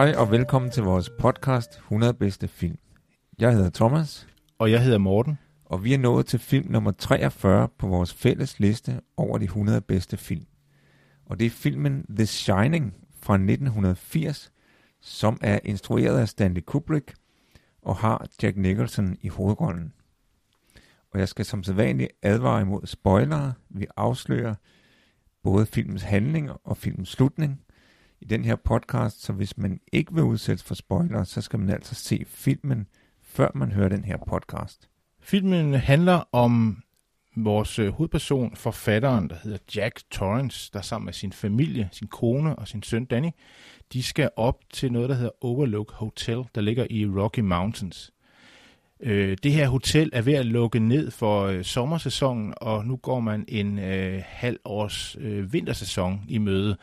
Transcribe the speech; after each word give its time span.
Hej 0.00 0.14
og 0.16 0.30
velkommen 0.30 0.70
til 0.70 0.82
vores 0.82 1.10
podcast 1.18 1.70
100 1.76 2.14
bedste 2.14 2.48
film. 2.48 2.78
Jeg 3.38 3.52
hedder 3.52 3.70
Thomas, 3.70 4.28
Og 4.58 4.70
jeg 4.70 4.82
hedder 4.82 4.98
Morten. 4.98 5.38
og 5.64 5.84
vi 5.84 5.94
er 5.94 5.98
nået 5.98 6.26
til 6.26 6.38
film 6.38 6.72
nummer 6.72 6.90
43 6.90 7.68
på 7.78 7.86
vores 7.86 8.14
fælles 8.14 8.60
liste 8.60 9.00
over 9.16 9.38
de 9.38 9.44
100 9.44 9.80
bedste 9.80 10.16
film. 10.16 10.46
Og 11.26 11.38
det 11.38 11.46
er 11.46 11.50
filmen 11.50 12.04
The 12.16 12.26
Shining 12.26 12.94
fra 13.20 13.34
1980, 13.34 14.52
som 15.00 15.38
er 15.40 15.58
instrueret 15.64 16.18
af 16.18 16.28
Stanley 16.28 16.62
Kubrick 16.66 17.14
og 17.82 17.96
har 17.96 18.26
Jack 18.42 18.56
Nicholson 18.56 19.16
i 19.20 19.28
hovedrollen. 19.28 19.92
Og 21.12 21.18
jeg 21.20 21.28
skal 21.28 21.44
som 21.44 21.62
sædvanligt 21.62 22.12
advare 22.22 22.62
imod 22.62 22.86
spoilere. 22.86 23.52
Vi 23.68 23.86
afslører 23.96 24.54
både 25.42 25.66
filmens 25.66 26.02
handling 26.02 26.50
og 26.64 26.76
filmens 26.76 27.08
slutning 27.08 27.60
i 28.20 28.24
den 28.24 28.44
her 28.44 28.56
podcast, 28.56 29.22
så 29.22 29.32
hvis 29.32 29.58
man 29.58 29.80
ikke 29.92 30.14
vil 30.14 30.24
udsættes 30.24 30.62
for 30.62 30.74
spoiler, 30.74 31.24
så 31.24 31.40
skal 31.40 31.58
man 31.58 31.70
altså 31.70 31.94
se 31.94 32.24
filmen, 32.28 32.86
før 33.22 33.48
man 33.54 33.72
hører 33.72 33.88
den 33.88 34.04
her 34.04 34.16
podcast. 34.28 34.88
Filmen 35.20 35.74
handler 35.74 36.22
om 36.32 36.82
vores 37.36 37.78
øh, 37.78 37.92
hovedperson, 37.92 38.56
forfatteren, 38.56 39.30
der 39.30 39.36
hedder 39.42 39.58
Jack 39.76 40.00
Torrance, 40.10 40.70
der 40.72 40.80
sammen 40.80 41.04
med 41.04 41.12
sin 41.12 41.32
familie, 41.32 41.88
sin 41.92 42.08
kone 42.08 42.56
og 42.56 42.68
sin 42.68 42.82
søn 42.82 43.04
Danny, 43.04 43.30
de 43.92 44.02
skal 44.02 44.30
op 44.36 44.58
til 44.70 44.92
noget, 44.92 45.08
der 45.08 45.14
hedder 45.14 45.44
Overlook 45.44 45.92
Hotel, 45.92 46.44
der 46.54 46.60
ligger 46.60 46.86
i 46.90 47.06
Rocky 47.06 47.40
Mountains. 47.40 48.12
Øh, 49.00 49.36
det 49.42 49.52
her 49.52 49.68
hotel 49.68 50.10
er 50.12 50.22
ved 50.22 50.34
at 50.34 50.46
lukke 50.46 50.78
ned 50.78 51.10
for 51.10 51.44
øh, 51.44 51.64
sommersæsonen, 51.64 52.54
og 52.56 52.86
nu 52.86 52.96
går 52.96 53.20
man 53.20 53.44
en 53.48 53.78
øh, 53.78 54.22
halv 54.26 54.58
års 54.64 55.16
øh, 55.20 55.52
vintersæson 55.52 56.24
i 56.28 56.38
møde. 56.38 56.76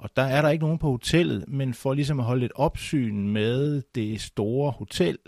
Og 0.00 0.10
der 0.16 0.22
er 0.22 0.42
der 0.42 0.48
ikke 0.48 0.64
nogen 0.64 0.78
på 0.78 0.90
hotellet, 0.90 1.44
men 1.48 1.74
for 1.74 1.94
ligesom 1.94 2.20
at 2.20 2.26
holde 2.26 2.46
et 2.46 2.52
opsyn 2.54 3.28
med 3.28 3.82
det 3.94 4.20
store 4.20 4.70
hotel, 4.70 5.18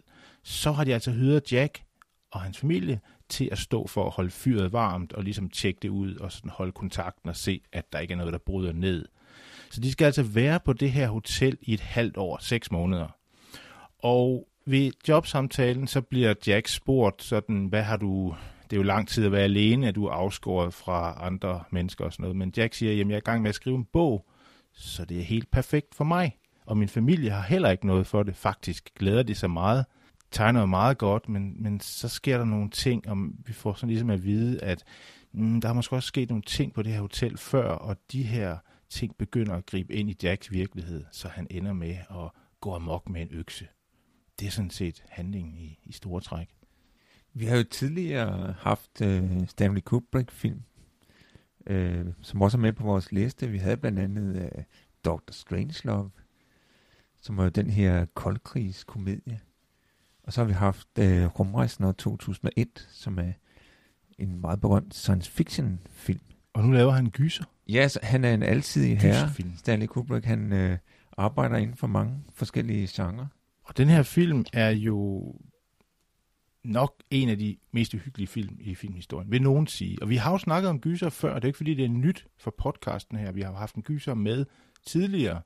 så 0.42 0.72
har 0.72 0.84
de 0.84 0.94
altså 0.94 1.10
hyret 1.10 1.52
Jack 1.52 1.82
og 2.30 2.40
hans 2.40 2.58
familie 2.58 3.00
til 3.28 3.48
at 3.52 3.58
stå 3.58 3.86
for 3.86 4.06
at 4.06 4.12
holde 4.12 4.30
fyret 4.30 4.72
varmt 4.72 5.12
og 5.12 5.24
ligesom 5.24 5.50
tjekke 5.50 5.78
det 5.82 5.88
ud 5.88 6.16
og 6.16 6.32
sådan 6.32 6.50
holde 6.50 6.72
kontakten 6.72 7.28
og 7.28 7.36
se, 7.36 7.60
at 7.72 7.92
der 7.92 7.98
ikke 7.98 8.12
er 8.12 8.16
noget, 8.18 8.32
der 8.32 8.38
bryder 8.38 8.72
ned. 8.72 9.04
Så 9.70 9.80
de 9.80 9.92
skal 9.92 10.04
altså 10.04 10.22
være 10.22 10.60
på 10.64 10.72
det 10.72 10.92
her 10.92 11.08
hotel 11.08 11.58
i 11.62 11.74
et 11.74 11.80
halvt 11.80 12.16
år, 12.16 12.38
seks 12.40 12.70
måneder. 12.70 13.16
Og 13.98 14.48
ved 14.66 14.92
jobsamtalen, 15.08 15.86
så 15.86 16.00
bliver 16.00 16.34
Jack 16.46 16.68
spurgt 16.68 17.22
sådan, 17.22 17.66
hvad 17.66 17.82
har 17.82 17.96
du, 17.96 18.34
det 18.64 18.76
er 18.76 18.80
jo 18.80 18.82
lang 18.82 19.08
tid 19.08 19.26
at 19.26 19.32
være 19.32 19.42
alene, 19.42 19.88
at 19.88 19.94
du 19.94 20.06
er 20.06 20.12
afskåret 20.12 20.74
fra 20.74 21.18
andre 21.26 21.64
mennesker 21.70 22.04
og 22.04 22.12
sådan 22.12 22.22
noget, 22.22 22.36
men 22.36 22.52
Jack 22.56 22.74
siger, 22.74 22.92
jamen 22.92 23.10
jeg 23.10 23.16
er 23.16 23.20
i 23.20 23.30
gang 23.30 23.42
med 23.42 23.48
at 23.48 23.54
skrive 23.54 23.76
en 23.76 23.86
bog, 23.92 24.26
så 24.72 25.04
det 25.04 25.18
er 25.18 25.22
helt 25.22 25.50
perfekt 25.50 25.94
for 25.94 26.04
mig. 26.04 26.36
Og 26.66 26.76
min 26.76 26.88
familie 26.88 27.30
har 27.30 27.42
heller 27.42 27.70
ikke 27.70 27.86
noget 27.86 28.06
for 28.06 28.22
det. 28.22 28.36
Faktisk 28.36 28.90
glæder 28.94 29.22
de 29.22 29.34
sig 29.34 29.50
meget. 29.50 29.84
Tegner 30.30 30.66
meget 30.66 30.98
godt, 30.98 31.28
men, 31.28 31.62
men 31.62 31.80
så 31.80 32.08
sker 32.08 32.38
der 32.38 32.44
nogle 32.44 32.70
ting, 32.70 33.08
og 33.08 33.16
vi 33.46 33.52
får 33.52 33.74
sådan 33.74 33.88
ligesom 33.88 34.10
at 34.10 34.24
vide, 34.24 34.62
at 34.62 34.84
mm, 35.32 35.60
der 35.60 35.68
er 35.68 35.72
måske 35.72 35.96
også 35.96 36.06
sket 36.06 36.28
nogle 36.28 36.42
ting 36.42 36.74
på 36.74 36.82
det 36.82 36.92
her 36.92 37.00
hotel 37.00 37.38
før, 37.38 37.68
og 37.68 37.96
de 38.12 38.22
her 38.22 38.56
ting 38.90 39.16
begynder 39.16 39.54
at 39.54 39.66
gribe 39.66 39.94
ind 39.94 40.10
i 40.10 40.16
Jacks 40.22 40.52
virkelighed, 40.52 41.04
så 41.12 41.28
han 41.28 41.46
ender 41.50 41.72
med 41.72 41.96
at 42.10 42.30
gå 42.60 42.74
amok 42.74 43.08
med 43.08 43.22
en 43.22 43.28
økse. 43.30 43.66
Det 44.40 44.46
er 44.46 44.50
sådan 44.50 44.70
set 44.70 45.04
handlingen 45.08 45.58
i, 45.58 45.78
i 45.84 45.92
store 45.92 46.20
træk. 46.20 46.48
Vi 47.34 47.44
har 47.44 47.56
jo 47.56 47.62
tidligere 47.62 48.54
haft 48.58 49.00
øh, 49.02 49.48
Stanley 49.48 49.80
Kubrick-film, 49.80 50.62
øh, 51.66 52.06
som 52.22 52.42
også 52.42 52.56
er 52.56 52.60
med 52.60 52.72
på 52.72 52.84
vores 52.84 53.12
liste. 53.12 53.48
Vi 53.48 53.58
havde 53.58 53.76
blandt 53.76 53.98
andet 53.98 54.36
øh, 54.36 54.62
Dr. 55.04 55.30
Strangelove, 55.30 56.10
som 57.22 57.36
var 57.36 57.42
jo 57.42 57.48
den 57.48 57.70
her 57.70 58.06
koldkrigskomedie. 58.14 59.40
Og 60.22 60.32
så 60.32 60.40
har 60.40 60.46
vi 60.46 60.52
haft 60.52 60.88
øh, 60.98 61.26
Rumrejsen 61.26 61.84
år 61.84 61.92
2001, 61.92 62.88
som 62.90 63.18
er 63.18 63.32
en 64.18 64.40
meget 64.40 64.60
berømt 64.60 64.94
science 64.94 65.30
fiction 65.30 65.80
film. 65.90 66.20
Og 66.52 66.64
nu 66.64 66.72
laver 66.72 66.92
han 66.92 67.10
gyser. 67.10 67.44
Ja, 67.68 67.88
så 67.88 67.98
han 68.02 68.24
er 68.24 68.34
en 68.34 68.42
alsidig 68.42 68.98
herre. 68.98 69.30
Stanley 69.56 69.86
Kubrick, 69.86 70.24
han 70.24 70.52
øh, 70.52 70.78
arbejder 71.16 71.56
inden 71.56 71.76
for 71.76 71.86
mange 71.86 72.24
forskellige 72.34 72.88
genrer. 72.90 73.26
Og 73.64 73.76
den 73.76 73.88
her 73.88 74.02
film 74.02 74.44
er 74.52 74.70
jo 74.70 75.24
nok 76.64 77.02
en 77.10 77.28
af 77.28 77.38
de 77.38 77.56
mest 77.72 77.94
uhyggelige 77.94 78.28
film 78.28 78.56
i 78.60 78.74
filmhistorien, 78.74 79.30
vil 79.30 79.42
nogen 79.42 79.66
sige. 79.66 79.98
Og 80.02 80.08
vi 80.08 80.16
har 80.16 80.32
jo 80.32 80.38
snakket 80.38 80.70
om 80.70 80.80
gyser 80.80 81.08
før, 81.08 81.34
det 81.34 81.44
er 81.44 81.48
ikke 81.48 81.56
fordi, 81.56 81.74
det 81.74 81.84
er 81.84 81.88
nyt 81.88 82.26
for 82.38 82.54
podcasten 82.58 83.18
her. 83.18 83.32
Vi 83.32 83.40
har 83.40 83.52
haft 83.52 83.74
en 83.74 83.82
gyser 83.82 84.14
med 84.14 84.46
tidligere. 84.86 85.40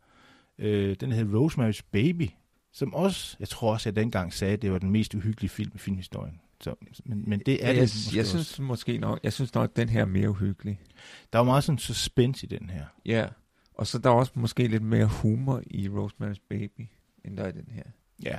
Øh, 0.58 0.96
den 1.00 1.12
hedder 1.12 1.40
Rosemary's 1.40 1.80
Baby, 1.92 2.28
som 2.72 2.94
også, 2.94 3.36
jeg 3.40 3.48
tror 3.48 3.72
også, 3.72 3.88
jeg 3.88 3.96
dengang 3.96 4.32
sagde, 4.32 4.52
at 4.52 4.62
det 4.62 4.72
var 4.72 4.78
den 4.78 4.90
mest 4.90 5.14
uhyggelige 5.14 5.50
film 5.50 5.72
i 5.74 5.78
filmhistorien. 5.78 6.40
Så, 6.60 6.74
men, 7.04 7.24
men 7.26 7.40
det 7.46 7.64
er 7.64 7.66
jeg, 7.66 7.74
det 7.74 7.82
måske 7.82 8.16
jeg 8.16 8.22
også. 8.22 8.30
synes 8.30 8.60
måske 8.60 8.98
nok, 8.98 9.20
jeg 9.22 9.32
synes 9.32 9.54
nok, 9.54 9.70
at 9.70 9.76
den 9.76 9.88
her 9.88 10.00
er 10.00 10.06
mere 10.06 10.30
uhyggelig. 10.30 10.80
Der 11.32 11.38
er 11.38 11.42
meget 11.42 11.64
sådan 11.64 11.78
suspense 11.78 12.46
i 12.46 12.48
den 12.48 12.70
her. 12.70 12.84
Ja, 13.06 13.26
og 13.74 13.86
så 13.86 13.98
der 13.98 14.10
er 14.10 14.14
også 14.14 14.32
måske 14.34 14.68
lidt 14.68 14.82
mere 14.82 15.06
humor 15.06 15.62
i 15.66 15.88
Rosemary's 15.88 16.46
Baby, 16.48 16.88
end 17.24 17.36
der 17.36 17.42
er 17.42 17.48
i 17.48 17.52
den 17.52 17.70
her. 17.70 17.82
Ja, 18.22 18.38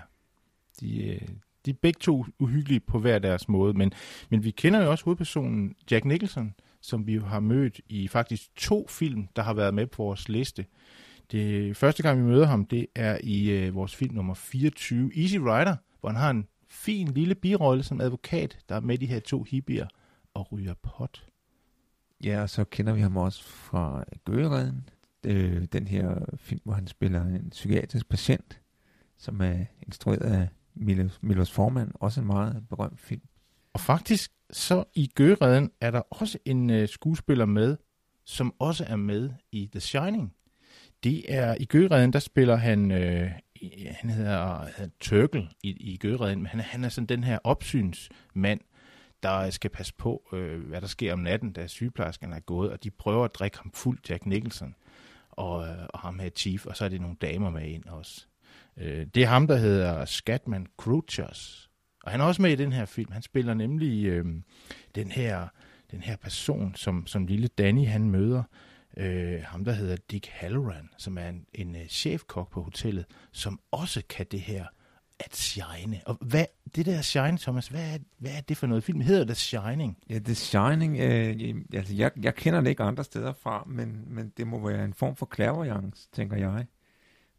de, 0.80 1.06
øh, 1.06 1.28
de 1.68 1.72
er 1.72 1.78
begge 1.82 1.98
to 2.00 2.26
uhyggelige 2.40 2.80
på 2.80 3.00
hver 3.00 3.20
deres 3.20 3.50
måde, 3.50 3.74
men, 3.74 3.92
men 4.30 4.44
vi 4.44 4.52
kender 4.52 4.84
jo 4.84 4.92
også 4.92 5.04
hovedpersonen 5.06 5.76
Jack 5.92 6.06
Nicholson, 6.06 6.54
som 6.82 7.08
vi 7.08 7.14
jo 7.14 7.26
har 7.26 7.40
mødt 7.40 7.82
i 7.90 8.08
faktisk 8.08 8.56
to 8.56 8.88
film, 8.90 9.28
der 9.36 9.42
har 9.42 9.54
været 9.54 9.74
med 9.74 9.88
på 9.88 10.04
vores 10.04 10.30
liste. 10.30 10.66
Det 11.32 11.78
første 11.78 12.04
gang, 12.04 12.20
vi 12.20 12.24
møder 12.24 12.46
ham, 12.46 12.66
det 12.66 12.88
er 12.96 13.18
i 13.24 13.50
øh, 13.50 13.76
vores 13.76 13.96
film 13.96 14.16
nummer 14.16 14.34
24, 14.34 15.12
Easy 15.16 15.36
Rider, 15.36 15.76
hvor 16.00 16.10
han 16.10 16.18
har 16.18 16.30
en 16.30 16.48
fin 16.68 17.08
lille 17.08 17.36
birolle 17.36 17.84
som 17.84 18.02
advokat, 18.02 18.60
der 18.70 18.76
er 18.76 18.80
med 18.80 18.98
de 18.98 19.06
her 19.06 19.20
to 19.20 19.44
hippier 19.44 19.88
og 20.34 20.52
ryger 20.52 20.74
pot. 20.84 21.28
Ja, 22.24 22.42
og 22.42 22.50
så 22.50 22.64
kender 22.64 22.94
vi 22.94 23.02
ham 23.02 23.18
også 23.18 23.44
fra 23.44 24.04
Gøgeredden, 24.26 24.90
øh, 25.26 25.66
den 25.74 25.88
her 25.88 26.26
film, 26.38 26.62
hvor 26.64 26.74
han 26.74 26.88
spiller 26.88 27.26
en 27.26 27.50
psykiatrisk 27.50 28.10
patient, 28.10 28.62
som 29.18 29.42
er 29.42 29.66
instrueret 29.88 30.22
af 30.22 30.48
Milos, 30.80 31.20
Milos 31.22 31.52
Forman, 31.52 31.92
også 31.94 32.22
en 32.22 32.28
meget 32.28 32.66
berømt 32.70 33.00
film. 33.00 33.22
Og 33.74 33.80
faktisk, 33.80 34.32
så 34.50 34.84
i 34.96 35.08
Gøreden 35.16 35.72
er 35.82 35.92
der 35.92 36.02
også 36.10 36.38
en 36.46 36.70
øh, 36.70 36.88
skuespiller 36.88 37.46
med, 37.46 37.78
som 38.26 38.54
også 38.60 38.86
er 38.88 38.96
med 38.96 39.30
i 39.52 39.70
The 39.72 39.80
Shining. 39.80 40.34
Det 41.04 41.34
er 41.34 41.56
i 41.60 41.66
Gøreden, 41.66 42.14
der 42.14 42.20
spiller 42.20 42.56
han, 42.56 42.92
øh, 42.92 43.32
han 43.90 44.10
hedder, 44.10 44.66
hedder 44.78 44.92
Tørkel 45.00 45.50
i, 45.64 45.70
i 45.70 45.98
Gøreden, 45.98 46.40
men 46.40 46.48
han, 46.48 46.60
han 46.60 46.84
er 46.84 46.90
sådan 46.90 47.08
den 47.08 47.24
her 47.24 47.40
opsynsmand, 47.44 48.60
der 49.24 49.50
skal 49.50 49.70
passe 49.70 49.94
på, 49.94 50.24
øh, 50.34 50.68
hvad 50.68 50.82
der 50.82 50.88
sker 50.88 51.14
om 51.14 51.20
natten, 51.20 51.52
da 51.52 51.68
sygeplejerskerne 51.68 52.36
er 52.36 52.40
gået, 52.40 52.72
og 52.72 52.84
de 52.84 52.92
prøver 52.92 53.26
at 53.26 53.36
drikke 53.36 53.58
ham 53.58 53.72
fuld, 53.74 54.00
Jack 54.10 54.26
Nicholson, 54.26 54.76
og, 55.30 55.68
øh, 55.68 55.86
og 55.90 56.00
ham 56.00 56.20
her 56.20 56.30
Chief, 56.30 56.66
og 56.66 56.78
så 56.78 56.86
er 56.86 56.90
det 56.90 57.02
nogle 57.02 57.18
damer 57.22 57.50
med 57.50 57.68
ind 57.68 57.86
også. 57.86 58.28
Øh, 58.78 59.06
det 59.16 59.24
er 59.24 59.28
ham, 59.28 59.48
der 59.48 59.56
hedder 59.56 60.06
Scatman 60.06 60.68
Crouchers, 60.78 61.70
og 62.04 62.12
han 62.12 62.22
er 62.22 62.26
også 62.26 62.42
med 62.42 62.52
i 62.52 62.56
den 62.56 62.74
her 62.74 62.86
film. 62.86 63.12
Han 63.12 63.22
spiller 63.22 63.54
nemlig 63.54 64.06
øh, 64.06 64.26
den 64.96 65.12
her 65.12 65.48
den 65.92 66.02
her 66.02 66.16
person, 66.16 66.76
som, 66.76 67.08
som 67.08 67.26
lille 67.26 67.48
Danny 67.48 67.88
han 67.88 68.10
møder, 68.10 68.44
øh, 68.98 69.42
ham 69.44 69.66
der 69.66 69.72
hedder 69.72 69.96
Dick 70.12 70.28
Halloran, 70.28 70.90
som 70.98 71.18
er 71.18 71.30
en, 71.30 71.46
en 71.54 71.76
uh, 71.76 71.88
chefkok 71.88 72.52
på 72.52 72.64
hotellet, 72.64 73.06
som 73.32 73.60
også 73.72 74.02
kan 74.10 74.26
det 74.32 74.42
her 74.42 74.66
at 75.20 75.36
shine. 75.36 76.02
Og 76.06 76.18
hvad, 76.22 76.46
det 76.76 76.86
der 76.86 77.02
shine, 77.02 77.38
Thomas, 77.38 77.68
hvad 77.68 77.94
er, 77.94 77.98
hvad 78.18 78.32
er 78.32 78.42
det 78.42 78.58
for 78.58 78.68
noget 78.68 78.84
film? 78.84 79.02
Hedder 79.02 79.24
det 79.24 79.38
Shining? 79.38 79.98
Ja, 80.10 80.20
The 80.20 80.36
Shining, 80.36 81.00
øh, 81.00 81.56
altså 81.74 81.96
jeg, 81.96 82.12
jeg 82.22 82.36
kender 82.36 82.62
det 82.62 82.70
ikke 82.70 82.84
andre 82.84 83.04
steder 83.04 83.34
fra, 83.34 83.64
men, 83.68 84.04
men 84.08 84.34
det 84.38 84.48
må 84.48 84.68
være 84.68 84.86
en 84.86 84.94
form 84.94 85.16
for 85.16 85.30
clairvoyance, 85.36 86.10
tænker 86.14 86.38
jeg. 86.38 86.66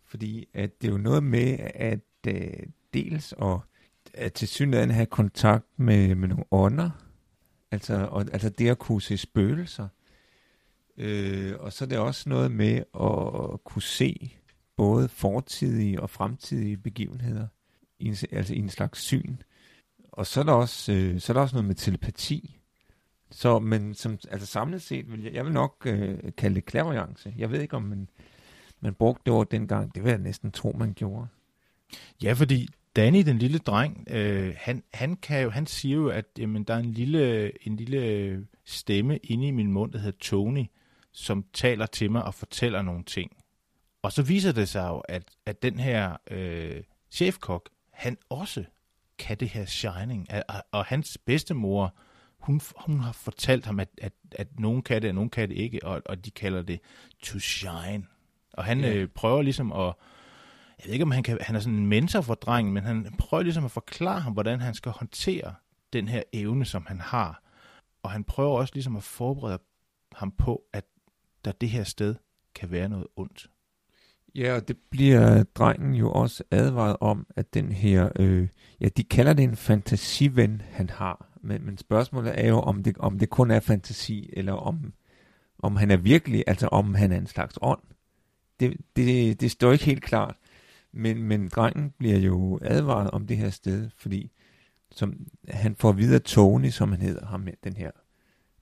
Fordi 0.08 0.48
at 0.54 0.82
det 0.82 0.88
er 0.88 0.92
jo 0.92 0.98
noget 0.98 1.22
med, 1.22 1.58
at 1.74 2.00
øh, 2.28 2.50
dels 2.94 3.34
at, 3.42 3.58
at 4.14 4.32
til 4.32 4.48
synligheden 4.48 4.90
have 4.90 5.06
kontakt 5.06 5.66
med, 5.76 6.14
med 6.14 6.28
nogle 6.28 6.44
ånder, 6.50 6.90
Altså, 7.70 7.94
og, 8.10 8.26
altså 8.32 8.48
det 8.48 8.68
at 8.68 8.78
kunne 8.78 9.02
se 9.02 9.16
spøgelser. 9.16 9.88
Øh, 10.96 11.54
og 11.58 11.72
så 11.72 11.84
er 11.84 11.88
det 11.88 11.98
også 11.98 12.28
noget 12.28 12.52
med 12.52 12.76
at 13.00 13.64
kunne 13.64 13.82
se 13.82 14.36
både 14.76 15.08
fortidige 15.08 16.00
og 16.00 16.10
fremtidige 16.10 16.76
begivenheder, 16.76 17.46
i 17.98 18.06
en, 18.06 18.16
altså 18.32 18.54
i 18.54 18.58
en 18.58 18.68
slags 18.68 19.00
syn. 19.00 19.36
Og 20.12 20.26
så 20.26 20.40
er 20.40 20.44
der 20.44 20.52
også, 20.52 20.92
øh, 20.92 21.20
så 21.20 21.32
er 21.32 21.34
der 21.34 21.40
også 21.40 21.56
noget 21.56 21.66
med 21.66 21.74
telepati. 21.74 22.60
Så, 23.30 23.58
men 23.58 23.94
som, 23.94 24.18
altså 24.30 24.46
samlet 24.46 24.82
set, 24.82 25.12
vil 25.12 25.22
jeg, 25.22 25.32
jeg 25.32 25.44
vil 25.44 25.52
nok 25.52 25.82
øh, 25.86 26.18
kalde 26.36 26.54
det 26.54 26.70
clairvoyance. 26.70 27.34
Jeg 27.38 27.50
ved 27.50 27.60
ikke, 27.60 27.76
om 27.76 27.82
man, 27.82 28.08
man 28.80 28.94
brugte 28.94 29.22
det 29.26 29.32
ord 29.32 29.50
dengang. 29.50 29.94
Det 29.94 30.04
vil 30.04 30.10
jeg 30.10 30.18
næsten 30.18 30.52
tro, 30.52 30.76
man 30.78 30.94
gjorde. 30.94 31.26
Ja, 32.22 32.32
fordi 32.32 32.68
Danny, 32.96 33.26
den 33.26 33.38
lille 33.38 33.58
dreng, 33.58 34.06
øh, 34.10 34.54
han, 34.58 34.82
han, 34.94 35.16
kan 35.16 35.42
jo, 35.42 35.50
han 35.50 35.66
siger 35.66 35.96
jo, 35.96 36.08
at 36.08 36.24
jamen, 36.38 36.64
der 36.64 36.74
er 36.74 36.78
en 36.78 36.92
lille, 36.92 37.52
en 37.66 37.76
lille 37.76 38.46
stemme 38.64 39.16
inde 39.16 39.46
i 39.46 39.50
min 39.50 39.72
mund, 39.72 39.92
der 39.92 39.98
hedder 39.98 40.18
Tony, 40.18 40.64
som 41.12 41.44
taler 41.52 41.86
til 41.86 42.10
mig 42.10 42.24
og 42.24 42.34
fortæller 42.34 42.82
nogle 42.82 43.04
ting. 43.04 43.36
Og 44.02 44.12
så 44.12 44.22
viser 44.22 44.52
det 44.52 44.68
sig 44.68 44.88
jo, 44.88 44.98
at, 44.98 45.22
at 45.46 45.62
den 45.62 45.78
her 45.78 46.16
øh, 46.30 46.82
chefkok, 47.10 47.68
han 47.90 48.16
også 48.28 48.64
kan 49.18 49.36
det 49.36 49.48
her 49.48 49.64
shining. 49.64 50.26
Og, 50.48 50.62
og 50.72 50.84
hans 50.84 51.18
bedstemor, 51.18 51.94
hun, 52.38 52.60
hun 52.76 53.00
har 53.00 53.12
fortalt 53.12 53.66
ham, 53.66 53.80
at, 53.80 53.88
at, 53.98 54.12
at 54.32 54.60
nogen 54.60 54.82
kan 54.82 55.02
det, 55.02 55.08
og 55.08 55.14
nogen 55.14 55.30
kan 55.30 55.48
det 55.48 55.56
ikke, 55.56 55.84
og, 55.84 56.02
og 56.04 56.24
de 56.24 56.30
kalder 56.30 56.62
det 56.62 56.80
to 57.22 57.38
shine. 57.38 58.06
Og 58.58 58.64
han 58.64 58.80
ja. 58.80 58.94
øh, 58.94 59.08
prøver 59.08 59.42
ligesom 59.42 59.72
at, 59.72 59.94
jeg 60.78 60.86
ved 60.86 60.92
ikke 60.92 61.02
om 61.02 61.10
han, 61.10 61.22
kan, 61.22 61.38
han 61.40 61.56
er 61.56 61.60
sådan 61.60 61.78
en 61.78 61.86
mentor 61.86 62.20
for 62.20 62.34
drengen, 62.34 62.74
men 62.74 62.84
han 62.84 63.14
prøver 63.18 63.42
ligesom 63.42 63.64
at 63.64 63.70
forklare 63.70 64.20
ham, 64.20 64.32
hvordan 64.32 64.60
han 64.60 64.74
skal 64.74 64.92
håndtere 64.92 65.54
den 65.92 66.08
her 66.08 66.22
evne, 66.32 66.64
som 66.64 66.86
han 66.88 67.00
har. 67.00 67.42
Og 68.02 68.10
han 68.10 68.24
prøver 68.24 68.58
også 68.58 68.74
ligesom 68.74 68.96
at 68.96 69.02
forberede 69.02 69.58
ham 70.12 70.30
på, 70.38 70.62
at 70.72 70.84
der 71.44 71.52
det 71.52 71.68
her 71.68 71.84
sted 71.84 72.14
kan 72.54 72.70
være 72.70 72.88
noget 72.88 73.06
ondt. 73.16 73.50
Ja, 74.34 74.54
og 74.54 74.68
det 74.68 74.76
bliver 74.90 75.42
drengen 75.42 75.94
jo 75.94 76.12
også 76.12 76.44
advaret 76.50 76.96
om, 77.00 77.26
at 77.36 77.54
den 77.54 77.72
her, 77.72 78.08
øh, 78.16 78.48
ja, 78.80 78.88
de 78.88 79.04
kalder 79.04 79.32
det 79.32 79.42
en 79.42 79.56
fantasiven, 79.56 80.62
han 80.70 80.90
har. 80.90 81.26
Men, 81.42 81.64
men 81.64 81.78
spørgsmålet 81.78 82.44
er 82.44 82.48
jo, 82.48 82.60
om 82.60 82.82
det, 82.82 82.98
om 82.98 83.18
det 83.18 83.30
kun 83.30 83.50
er 83.50 83.60
fantasi, 83.60 84.30
eller 84.32 84.52
om, 84.52 84.92
om 85.58 85.76
han 85.76 85.90
er 85.90 85.96
virkelig, 85.96 86.44
altså 86.46 86.68
om 86.68 86.94
han 86.94 87.12
er 87.12 87.16
en 87.16 87.26
slags 87.26 87.58
ånd. 87.62 87.80
Det, 88.60 88.76
det, 88.96 89.40
det 89.40 89.50
står 89.50 89.72
ikke 89.72 89.84
helt 89.84 90.02
klart. 90.02 90.36
Men, 90.92 91.22
men 91.22 91.48
drengen 91.48 91.90
bliver 91.98 92.18
jo 92.18 92.58
advaret 92.62 93.10
om 93.10 93.26
det 93.26 93.36
her 93.36 93.50
sted, 93.50 93.90
fordi 93.96 94.30
som, 94.90 95.26
han 95.48 95.76
får 95.76 95.92
videre 95.92 96.18
Tony, 96.18 96.68
som 96.68 96.92
han 96.92 97.00
hedder, 97.00 97.26
ham 97.26 97.48
den 97.64 97.76
her 97.76 97.90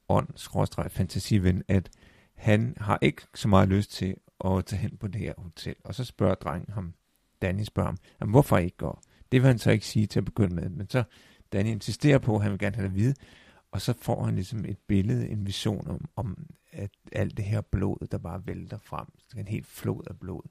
ånd, 0.08 0.88
fantasiven, 0.90 1.62
at 1.69 1.90
han 2.34 2.75
har 2.81 2.98
ikke 3.02 3.22
så 3.34 3.48
meget 3.48 3.69
lyst 3.69 3.93
til 3.93 4.16
at 4.44 4.64
tage 4.64 4.81
hen 4.81 4.96
på 4.96 5.06
det 5.06 5.20
her 5.20 5.32
hotel. 5.38 5.75
Og 5.84 5.94
så 5.94 6.04
spørger 6.04 6.34
drengen 6.34 6.75
ham, 6.75 6.94
Danny 7.43 7.62
spørger 7.62 7.88
ham, 7.88 7.98
jamen, 8.20 8.31
hvorfor 8.31 8.58
ikke 8.58 8.76
går? 8.76 9.02
Det 9.32 9.43
vil 9.43 9.46
han 9.48 9.58
så 9.58 9.70
ikke 9.70 9.87
sige 9.87 10.06
til 10.06 10.20
at 10.20 10.25
begynde 10.25 10.54
med, 10.54 10.69
men 10.69 10.90
så 10.90 11.02
Danny 11.52 11.70
insisterer 11.70 12.19
på, 12.19 12.37
at 12.37 12.43
han 12.43 12.50
vil 12.50 12.58
gerne 12.58 12.76
have 12.76 12.88
det 12.88 12.93
at 12.93 12.96
vide, 12.96 13.14
og 13.70 13.81
så 13.81 13.94
får 14.00 14.25
han 14.25 14.34
ligesom 14.34 14.64
et 14.64 14.78
billede, 14.78 15.28
en 15.28 15.46
vision 15.46 15.88
om, 15.88 16.08
om 16.16 16.46
at 16.76 16.90
alt 17.12 17.37
det 17.37 17.44
her 17.44 17.61
blod, 17.61 18.06
der 18.11 18.19
bare 18.19 18.46
vælter 18.46 18.78
frem, 18.78 19.06
en 19.37 19.49
helt 19.49 19.67
flod 19.67 20.02
af 20.06 20.19
blod 20.19 20.43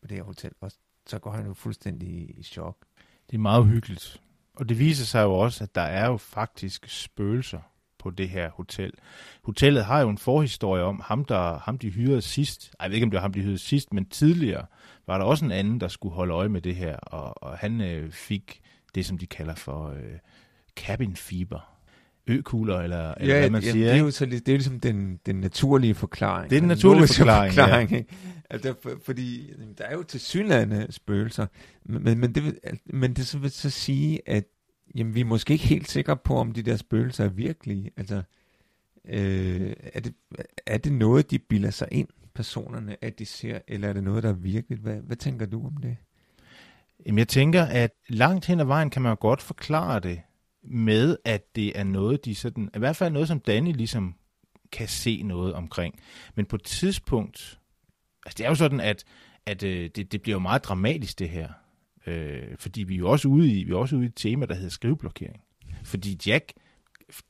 på 0.00 0.06
det 0.06 0.16
her 0.16 0.24
hotel, 0.24 0.52
og 0.60 0.72
så 1.06 1.18
går 1.18 1.30
han 1.30 1.46
jo 1.46 1.54
fuldstændig 1.54 2.38
i 2.38 2.42
chok. 2.42 2.76
Det 3.30 3.36
er 3.36 3.40
meget 3.40 3.66
hyggeligt. 3.66 4.22
Og 4.54 4.68
det 4.68 4.78
viser 4.78 5.04
sig 5.04 5.22
jo 5.22 5.32
også, 5.32 5.64
at 5.64 5.74
der 5.74 5.80
er 5.80 6.06
jo 6.06 6.16
faktisk 6.16 6.88
spøgelser 6.88 7.60
på 7.98 8.10
det 8.10 8.28
her 8.28 8.50
hotel. 8.50 8.92
Hotellet 9.42 9.84
har 9.84 10.00
jo 10.00 10.08
en 10.08 10.18
forhistorie 10.18 10.82
om 10.82 11.00
ham, 11.04 11.24
der, 11.24 11.58
ham 11.58 11.78
de 11.78 11.90
hyrede 11.90 12.22
sidst. 12.22 12.74
Jeg 12.80 12.90
ved 12.90 12.94
ikke, 12.94 13.04
om 13.04 13.10
det 13.10 13.16
var 13.16 13.22
ham, 13.22 13.32
de 13.32 13.42
hyrede 13.42 13.58
sidst, 13.58 13.92
men 13.92 14.04
tidligere 14.04 14.66
var 15.06 15.18
der 15.18 15.24
også 15.24 15.44
en 15.44 15.52
anden, 15.52 15.80
der 15.80 15.88
skulle 15.88 16.14
holde 16.14 16.34
øje 16.34 16.48
med 16.48 16.60
det 16.60 16.76
her, 16.76 16.96
og, 16.96 17.42
og 17.42 17.58
han 17.58 17.80
øh, 17.80 18.12
fik 18.12 18.60
det, 18.94 19.06
som 19.06 19.18
de 19.18 19.26
kalder 19.26 19.54
for 19.54 19.88
øh, 19.88 20.18
cabin 20.76 21.16
fever. 21.16 21.69
Økugler, 22.30 22.80
eller, 22.80 23.14
eller 23.14 23.34
ja, 23.34 23.40
hvad 23.40 23.50
man 23.50 23.62
ja, 23.62 23.70
siger. 23.70 23.86
Det 23.86 23.94
er 23.94 23.98
jo 23.98 24.10
så, 24.10 24.26
det 24.26 24.48
er 24.48 24.52
ligesom 24.52 24.80
den, 24.80 25.20
den 25.26 25.36
naturlige 25.36 25.94
forklaring. 25.94 26.50
Det 26.50 26.56
er 26.56 26.60
den 26.60 26.68
naturlige 26.68 27.06
forklaring, 27.06 27.54
forklaring 27.54 27.90
ja. 27.90 28.02
Altså, 28.50 28.74
for, 28.82 28.90
fordi 29.04 29.52
der 29.78 29.84
er 29.84 29.94
jo 29.94 30.02
til 30.02 30.20
synlande 30.20 30.86
spøgelser, 30.90 31.46
men, 31.84 32.18
men, 32.18 32.34
det, 32.34 32.58
men 32.86 33.14
det 33.14 33.26
så 33.26 33.38
vil 33.38 33.50
så 33.50 33.70
sige, 33.70 34.20
at 34.26 34.44
jamen, 34.94 35.14
vi 35.14 35.20
er 35.20 35.24
måske 35.24 35.52
ikke 35.52 35.66
helt 35.66 35.90
sikre 35.90 36.16
på, 36.16 36.36
om 36.36 36.52
de 36.52 36.62
der 36.62 36.76
spøgelser 36.76 37.24
er 37.24 37.28
virkelige. 37.28 37.90
Altså, 37.96 38.22
øh, 39.08 39.72
er, 39.92 40.00
det, 40.00 40.14
er 40.66 40.78
det 40.78 40.92
noget, 40.92 41.30
de 41.30 41.38
bilder 41.38 41.70
sig 41.70 41.88
ind, 41.90 42.08
personerne, 42.34 43.04
at 43.04 43.18
de 43.18 43.26
ser, 43.26 43.58
eller 43.68 43.88
er 43.88 43.92
det 43.92 44.04
noget, 44.04 44.22
der 44.22 44.28
er 44.28 44.34
virkeligt? 44.34 44.82
Hvad, 44.82 44.96
hvad 44.96 45.16
tænker 45.16 45.46
du 45.46 45.66
om 45.66 45.76
det? 45.76 45.96
Jamen, 47.06 47.18
jeg 47.18 47.28
tænker, 47.28 47.62
at 47.64 47.90
langt 48.08 48.46
hen 48.46 48.60
ad 48.60 48.64
vejen 48.64 48.90
kan 48.90 49.02
man 49.02 49.10
jo 49.10 49.16
godt 49.20 49.42
forklare 49.42 50.00
det 50.00 50.20
med, 50.62 51.16
at 51.24 51.56
det 51.56 51.78
er 51.78 51.84
noget, 51.84 52.24
de 52.24 52.34
sådan, 52.34 52.70
i 52.74 52.78
hvert 52.78 52.96
fald 52.96 53.12
noget, 53.12 53.28
som 53.28 53.40
Danny 53.40 53.72
ligesom 53.72 54.14
kan 54.72 54.88
se 54.88 55.22
noget 55.22 55.54
omkring. 55.54 56.00
Men 56.34 56.46
på 56.46 56.56
et 56.56 56.62
tidspunkt, 56.62 57.58
altså 58.26 58.38
det 58.38 58.44
er 58.44 58.48
jo 58.48 58.54
sådan, 58.54 58.80
at, 58.80 59.04
at 59.46 59.62
øh, 59.62 59.90
det, 59.96 60.12
det 60.12 60.22
bliver 60.22 60.34
jo 60.34 60.40
meget 60.40 60.64
dramatisk 60.64 61.18
det 61.18 61.28
her. 61.28 61.48
Øh, 62.06 62.56
fordi 62.58 62.82
vi 62.82 62.94
er 62.94 62.98
jo 62.98 63.10
også 63.10 63.28
ude 63.28 63.52
i, 63.52 63.64
vi 63.64 63.72
er 63.72 63.76
også 63.76 63.96
ude 63.96 64.04
i 64.04 64.08
et 64.08 64.16
tema, 64.16 64.46
der 64.46 64.54
hedder 64.54 64.70
skriveblokering. 64.70 65.42
Fordi 65.84 66.18
Jack 66.26 66.52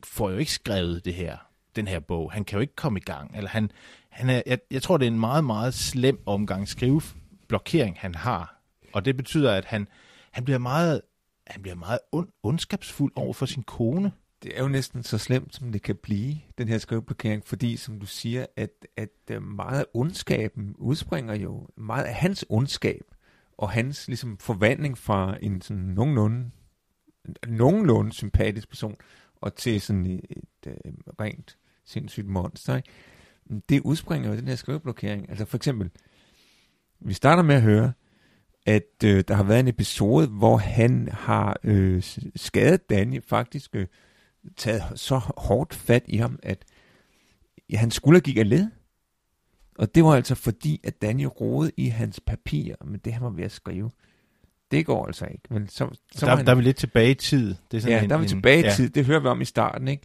får 0.04 0.30
jo 0.30 0.36
ikke 0.36 0.52
skrevet 0.52 1.04
det 1.04 1.14
her, 1.14 1.36
den 1.76 1.88
her 1.88 2.00
bog. 2.00 2.32
Han 2.32 2.44
kan 2.44 2.56
jo 2.56 2.60
ikke 2.60 2.76
komme 2.76 2.98
i 2.98 3.02
gang. 3.02 3.36
Eller 3.36 3.50
han, 3.50 3.70
han 4.08 4.30
er, 4.30 4.42
jeg, 4.46 4.58
jeg 4.70 4.82
tror, 4.82 4.96
det 4.96 5.06
er 5.06 5.10
en 5.10 5.20
meget, 5.20 5.44
meget 5.44 5.74
slem 5.74 6.22
omgang 6.26 6.68
skriveblokering, 6.68 7.96
han 7.98 8.14
har. 8.14 8.60
Og 8.92 9.04
det 9.04 9.16
betyder, 9.16 9.52
at 9.52 9.64
han, 9.64 9.88
han 10.30 10.44
bliver 10.44 10.58
meget, 10.58 11.00
han 11.50 11.62
bliver 11.62 11.74
meget 11.74 11.98
ond, 12.12 12.28
ondskabsfuld 12.42 13.12
over 13.16 13.32
for 13.32 13.46
sin 13.46 13.62
kone. 13.62 14.12
Det 14.42 14.58
er 14.58 14.62
jo 14.62 14.68
næsten 14.68 15.02
så 15.02 15.18
slemt, 15.18 15.54
som 15.54 15.72
det 15.72 15.82
kan 15.82 15.96
blive, 15.96 16.38
den 16.58 16.68
her 16.68 16.78
skriveblokering, 16.78 17.46
fordi, 17.46 17.76
som 17.76 18.00
du 18.00 18.06
siger, 18.06 18.46
at, 18.56 18.86
at 18.96 19.08
øh, 19.30 19.42
meget 19.42 19.78
af 19.78 19.84
ondskaben 19.94 20.74
udspringer 20.78 21.34
jo, 21.34 21.68
meget 21.76 22.04
af 22.04 22.14
hans 22.14 22.44
ondskab 22.48 23.04
og 23.58 23.70
hans 23.70 24.08
ligesom 24.08 24.38
forvandling 24.38 24.98
fra 24.98 25.36
en 25.42 25.60
sådan 25.60 25.82
nogenlunde, 25.82 26.50
nogenlunde 27.46 28.12
sympatisk 28.12 28.68
person, 28.68 28.96
og 29.36 29.54
til 29.54 29.80
sådan 29.80 30.06
et, 30.06 30.20
et, 30.30 30.42
et 30.54 30.66
øh, 30.66 30.92
rent 31.20 31.58
sindssygt 31.84 32.26
monster, 32.26 32.76
ikke? 32.76 32.88
det 33.68 33.80
udspringer 33.80 34.30
jo 34.30 34.36
den 34.36 34.48
her 34.48 34.56
skriveblokering. 34.56 35.30
Altså 35.30 35.44
for 35.44 35.56
eksempel, 35.56 35.90
vi 37.00 37.12
starter 37.12 37.42
med 37.42 37.54
at 37.54 37.62
høre, 37.62 37.92
at 38.66 39.04
øh, 39.04 39.24
der 39.28 39.34
har 39.34 39.42
været 39.42 39.60
en 39.60 39.68
episode, 39.68 40.26
hvor 40.26 40.56
han 40.56 41.08
har 41.12 41.60
øh, 41.64 42.02
skadet 42.36 42.90
Danny, 42.90 43.24
faktisk 43.26 43.76
øh, 43.76 43.86
taget 44.56 44.82
så 44.94 45.20
hårdt 45.36 45.74
fat 45.74 46.02
i 46.06 46.16
ham, 46.16 46.38
at 46.42 46.64
ja, 47.70 47.76
han 47.76 47.90
skulle 47.90 48.20
gik 48.20 48.36
af 48.36 48.48
led. 48.48 48.66
Og 49.78 49.94
det 49.94 50.04
var 50.04 50.14
altså 50.14 50.34
fordi, 50.34 50.80
at 50.84 51.02
Danny 51.02 51.28
rode 51.40 51.70
i 51.76 51.86
hans 51.88 52.20
papirer 52.20 52.76
med 52.84 52.98
det, 52.98 53.12
han 53.12 53.22
var 53.22 53.30
ved 53.30 53.44
at 53.44 53.52
skrive. 53.52 53.90
Det 54.70 54.86
går 54.86 55.06
altså 55.06 55.26
ikke. 55.26 55.42
Men 55.50 55.68
så, 55.68 55.88
så 56.12 56.26
der, 56.26 56.36
han, 56.36 56.46
der 56.46 56.52
er 56.52 56.56
vi 56.56 56.62
lidt 56.62 56.76
tilbage 56.76 57.10
i 57.10 57.14
tid. 57.14 57.54
Det 57.70 57.76
er 57.76 57.80
sådan 57.80 57.96
ja, 57.96 58.02
en, 58.02 58.10
der 58.10 58.16
er 58.16 58.20
vi 58.20 58.28
tilbage 58.28 58.60
i 58.60 58.64
ja. 58.64 58.70
tid. 58.70 58.90
Det 58.90 59.04
hører 59.04 59.20
vi 59.20 59.26
om 59.26 59.40
i 59.40 59.44
starten, 59.44 59.88
ikke? 59.88 60.02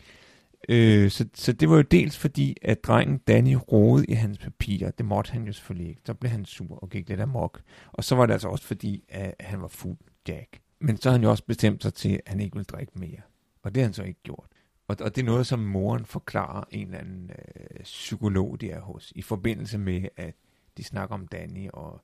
Øh, 0.70 1.12
så, 1.12 1.26
så 1.34 1.54
det 1.54 1.70
var 1.70 1.76
jo 1.76 1.82
dels 1.82 2.18
fordi, 2.18 2.58
at 2.62 2.84
drengen 2.84 3.18
Danny 3.18 3.58
rode 3.72 4.06
i 4.06 4.14
hans 4.14 4.38
papirer. 4.38 4.92
Det 4.92 5.06
måtte 5.06 5.32
han 5.32 5.44
jo 5.44 5.54
selvfølgelig 5.54 5.90
ikke. 5.90 6.02
Så 6.06 6.14
blev 6.14 6.32
han 6.32 6.46
sur 6.46 6.84
og 6.84 6.90
gik 6.90 7.10
lidt 7.10 7.22
amok. 7.22 7.62
Og 7.92 8.04
så 8.04 8.16
var 8.16 8.26
det 8.26 8.34
altså 8.34 8.48
også 8.48 8.66
fordi, 8.66 9.04
at 9.10 9.36
han 9.40 9.62
var 9.62 9.68
fuld 9.68 9.98
Jack. 10.28 10.62
Men 10.80 10.98
så 10.98 11.10
havde 11.10 11.20
han 11.20 11.24
jo 11.24 11.30
også 11.30 11.46
bestemt 11.46 11.84
sig 11.84 11.94
til, 11.94 12.14
at 12.14 12.22
han 12.28 12.40
ikke 12.40 12.56
ville 12.56 12.66
drikke 12.66 13.00
mere. 13.00 13.22
Og 13.64 13.76
det 13.76 13.82
har 13.82 13.88
han 13.88 13.94
så 13.94 14.04
ikke 14.04 14.24
gjort. 14.24 14.48
Og, 14.88 14.98
og 15.02 15.16
det 15.16 15.22
er 15.22 15.26
noget, 15.26 15.48
som 15.48 15.60
moren 15.60 16.06
forklarer 16.06 16.64
en 16.72 16.88
eller 16.88 17.00
anden 17.00 17.32
øh, 17.32 17.84
psykolog, 17.84 18.62
de 18.62 18.72
er 18.72 18.80
hos, 18.80 19.14
i 19.16 19.22
forbindelse 19.22 19.78
med, 19.78 20.08
at 20.18 20.36
de 20.78 20.84
snakker 20.84 21.16
om 21.16 21.28
Danny 21.28 21.70
og 21.74 22.02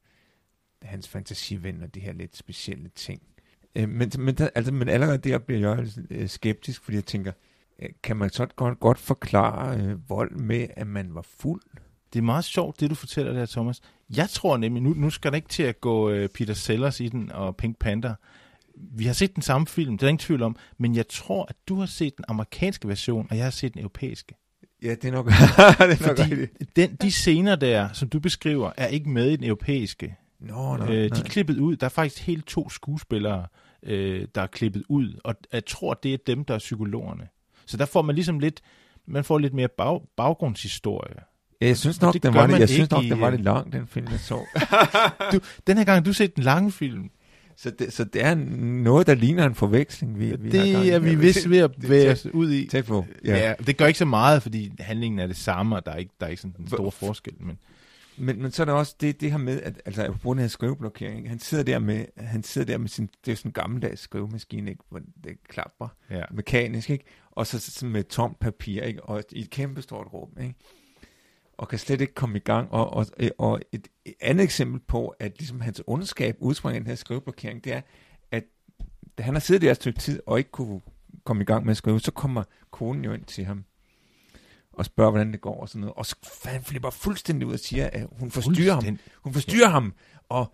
hans 0.82 1.08
fantasiven 1.08 1.84
og 1.84 1.96
de 1.96 2.00
her 2.00 2.14
lidt 2.14 2.38
specielle 2.38 2.90
ting. 2.96 3.22
Øh, 3.76 3.90
men, 3.90 4.12
men, 4.20 4.36
der, 4.36 4.50
altså, 4.56 4.72
men 4.74 4.90
allerede 4.90 5.18
der 5.18 5.38
bliver 5.38 5.76
jeg 5.76 5.88
øh, 6.10 6.30
skeptisk, 6.30 6.84
fordi 6.84 6.96
jeg 6.96 7.06
tænker, 7.06 7.32
kan 8.04 8.18
man 8.18 8.30
så 8.30 8.46
godt, 8.56 8.80
godt 8.80 9.00
forklare 9.00 9.78
øh, 9.78 10.10
vold 10.10 10.32
med, 10.32 10.68
at 10.76 10.88
man 10.88 11.16
var 11.16 11.26
fuld? 11.40 11.62
Det 12.14 12.20
er 12.20 12.24
meget 12.24 12.46
sjovt, 12.46 12.80
det 12.80 12.90
du 12.90 12.96
fortæller 12.96 13.34
der, 13.34 13.46
Thomas. 13.46 13.82
Jeg 14.18 14.30
tror 14.30 14.58
nemlig, 14.58 14.84
nu, 14.84 14.94
nu 14.94 15.10
skal 15.10 15.32
der 15.32 15.36
ikke 15.36 15.48
til 15.48 15.64
at 15.64 15.82
gå 15.82 16.10
øh, 16.10 16.30
Peter 16.30 16.54
Sellers 16.54 17.00
i 17.00 17.08
den 17.08 17.32
og 17.32 17.56
Pink 17.56 17.80
Panther, 17.80 18.14
vi 18.76 19.06
har 19.06 19.14
set 19.14 19.36
den 19.36 19.44
samme 19.44 19.68
film, 19.68 19.98
det 19.98 20.06
er 20.06 20.10
ingen 20.10 20.20
tvivl 20.20 20.42
om, 20.42 20.56
men 20.78 20.96
jeg 20.96 21.08
tror, 21.08 21.46
at 21.50 21.56
du 21.68 21.80
har 21.80 21.86
set 21.86 22.18
den 22.18 22.26
amerikanske 22.28 22.88
version, 22.88 23.28
og 23.30 23.38
jeg 23.38 23.46
har 23.46 23.52
set 23.52 23.74
den 23.74 23.82
europæiske. 23.82 24.36
Ja, 24.84 24.90
det 24.90 25.06
er 25.06 25.12
nok, 25.12 25.26
det 25.30 25.34
er 25.36 26.08
nok 26.08 26.18
Fordi 26.18 26.46
den, 26.76 26.96
de 27.02 27.12
scener 27.12 27.56
der, 27.56 27.94
som 27.94 28.10
du 28.10 28.20
beskriver, 28.20 28.72
er 28.78 28.88
ikke 28.88 29.10
med 29.10 29.30
i 29.30 29.36
den 29.36 29.46
europæiske. 29.46 30.16
Nå, 30.40 30.78
nej, 30.78 30.88
øh, 30.88 31.10
de 31.16 31.20
er 31.20 31.24
klippet 31.24 31.58
ud. 31.58 31.76
Der 31.76 31.86
er 31.86 31.90
faktisk 31.90 32.22
helt 32.22 32.46
to 32.46 32.70
skuespillere, 32.70 33.48
øh, 33.84 34.28
der 34.36 34.42
er 34.42 34.48
klippet 34.48 34.84
ud, 34.90 35.20
og 35.24 35.36
jeg 35.54 35.66
tror, 35.66 35.94
det 35.94 36.14
er 36.14 36.18
dem, 36.28 36.46
der 36.46 36.54
er 36.54 36.60
psykologerne. 36.60 37.28
Så 37.72 37.78
der 37.78 37.86
får 37.86 38.02
man 38.02 38.16
ligesom 38.16 38.40
lidt, 38.40 38.62
man 39.08 39.24
får 39.24 39.38
lidt 39.40 39.54
mere 39.54 39.68
bag, 39.78 40.02
baggrundshistorie. 40.18 41.16
Ja, 41.62 41.68
jeg 41.68 41.78
synes 41.78 42.02
nok, 42.02 42.14
det 42.14 42.24
den 42.24 42.34
var, 42.34 42.48
lidt, 42.48 42.60
jeg 42.60 42.70
synes 42.70 42.92
nok, 42.92 43.04
i, 43.04 43.10
den 43.10 43.22
var 43.22 43.28
øh, 43.28 43.34
lidt 43.34 43.44
lang, 43.44 43.74
den 43.74 43.88
film, 43.88 44.08
jeg 44.12 44.20
så. 44.20 44.46
Du, 45.34 45.40
den 45.68 45.78
her 45.78 45.84
gang 45.86 45.96
har 45.96 46.04
du 46.04 46.14
set 46.14 46.36
den 46.36 46.44
lange 46.44 46.72
film. 46.72 47.10
så, 47.58 47.72
det, 47.80 47.94
så 47.94 48.04
det 48.04 48.26
er 48.26 48.36
noget, 48.36 49.08
der 49.08 49.16
ligner 49.16 49.46
en 49.46 49.56
forveksling, 49.56 50.20
vi, 50.20 50.26
vi 50.26 50.30
har 50.32 50.38
gang 50.66 50.84
det 50.84 50.94
er 50.94 51.00
vi 51.00 51.16
vist 51.16 51.50
ved 51.50 51.58
at 51.58 51.72
det- 51.82 51.90
være 51.90 52.06
tæt- 52.14 52.26
os 52.26 52.26
ud 52.34 52.52
i. 52.52 52.68
Tæt 52.68 52.86
på, 52.86 53.06
Ja. 53.26 53.38
ja. 53.48 53.54
det 53.66 53.78
gør 53.78 53.86
ikke 53.88 54.00
så 54.00 54.06
meget, 54.06 54.42
fordi 54.42 54.72
handlingen 54.80 55.20
er 55.20 55.28
det 55.28 55.36
samme, 55.38 55.76
og 55.76 55.86
der 55.86 55.92
er 55.92 55.98
ikke, 55.98 56.12
der 56.20 56.26
er 56.26 56.30
ikke 56.30 56.42
sådan 56.42 56.56
en 56.60 56.68
stor 56.68 56.90
forskel. 56.90 57.34
Men 57.40 57.58
Men, 58.18 58.42
men 58.42 58.52
så 58.52 58.64
er 58.64 58.66
der 58.66 58.74
også 58.74 58.96
det, 59.02 59.22
det 59.22 59.32
her 59.32 59.38
med, 59.38 59.62
at 59.62 59.82
altså, 59.86 60.12
på 60.12 60.20
grund 60.24 60.42
af 60.42 60.50
skriveblokering, 60.50 61.30
han 61.30 61.40
sidder 61.40 61.64
der 61.64 61.80
med, 61.80 62.06
han 62.18 62.44
sidder 62.44 62.68
der 62.68 62.78
med 62.78 62.88
sin, 62.88 63.10
det 63.26 63.32
er 63.32 63.36
sådan 63.36 63.50
en 63.50 63.54
gammeldags 63.54 64.02
skrivemaskine, 64.02 64.72
ikke? 64.72 64.84
hvor 64.90 65.02
det 65.24 65.48
klapper 65.48 65.88
ja. 66.10 66.24
mekanisk, 66.32 66.90
ikke? 66.90 67.06
og 67.32 67.48
så, 67.48 67.60
så 67.60 67.86
med 67.86 68.04
tomt 68.04 68.40
papir, 68.40 68.84
ikke? 68.84 69.04
og 69.04 69.24
i 69.32 69.42
et 69.42 69.50
kæmpestort 69.50 70.08
rum, 70.14 70.30
ikke? 70.42 70.56
og 71.58 71.68
kan 71.68 71.80
slet 71.80 72.02
ikke 72.02 72.14
komme 72.14 72.38
i 72.38 72.42
gang. 72.42 72.72
Og, 72.72 72.94
og, 72.94 73.06
og 73.38 73.62
et 73.72 73.88
andet 74.22 74.44
eksempel 74.44 74.80
på, 74.80 75.08
at 75.08 75.38
ligesom 75.38 75.62
hans 75.62 75.82
ondskab 75.88 76.36
udspringer 76.40 76.76
af 76.76 76.82
den 76.82 76.88
her 76.88 76.96
skriveblokering, 76.96 77.64
det 77.64 77.74
er, 77.74 77.82
at 78.32 78.44
han 79.20 79.34
har 79.34 79.40
siddet 79.40 79.62
der 79.62 79.72
et 79.72 79.76
stykke 79.76 80.00
tid, 80.00 80.20
og 80.26 80.38
ikke 80.38 80.52
kunne 80.52 80.82
komme 81.24 81.44
i 81.44 81.46
gang 81.46 81.66
med 81.66 81.72
at 81.72 81.78
skrive, 81.78 82.00
så 82.00 82.12
kommer 82.12 82.44
konen 82.72 83.06
jo 83.06 83.14
ind 83.14 83.24
til 83.24 83.46
ham, 83.46 83.66
og 84.74 84.86
spørger, 84.86 85.12
hvordan 85.12 85.32
det 85.32 85.42
går, 85.42 85.62
og 85.62 85.70
sådan 85.70 85.82
noget. 85.82 85.94
Og 85.96 86.06
så 86.06 86.16
han 86.46 86.64
flipper 86.64 86.90
fuldstændig 86.90 87.48
ud 87.48 87.54
og 87.54 87.60
siger, 87.60 87.90
at 87.94 88.08
hun 88.12 88.32
forstyrrer 88.32 88.74
ham. 88.74 89.00
Hun 89.24 89.34
forstyrrer 89.34 89.68
ja. 89.68 89.70
ham, 89.70 89.94
og 90.30 90.54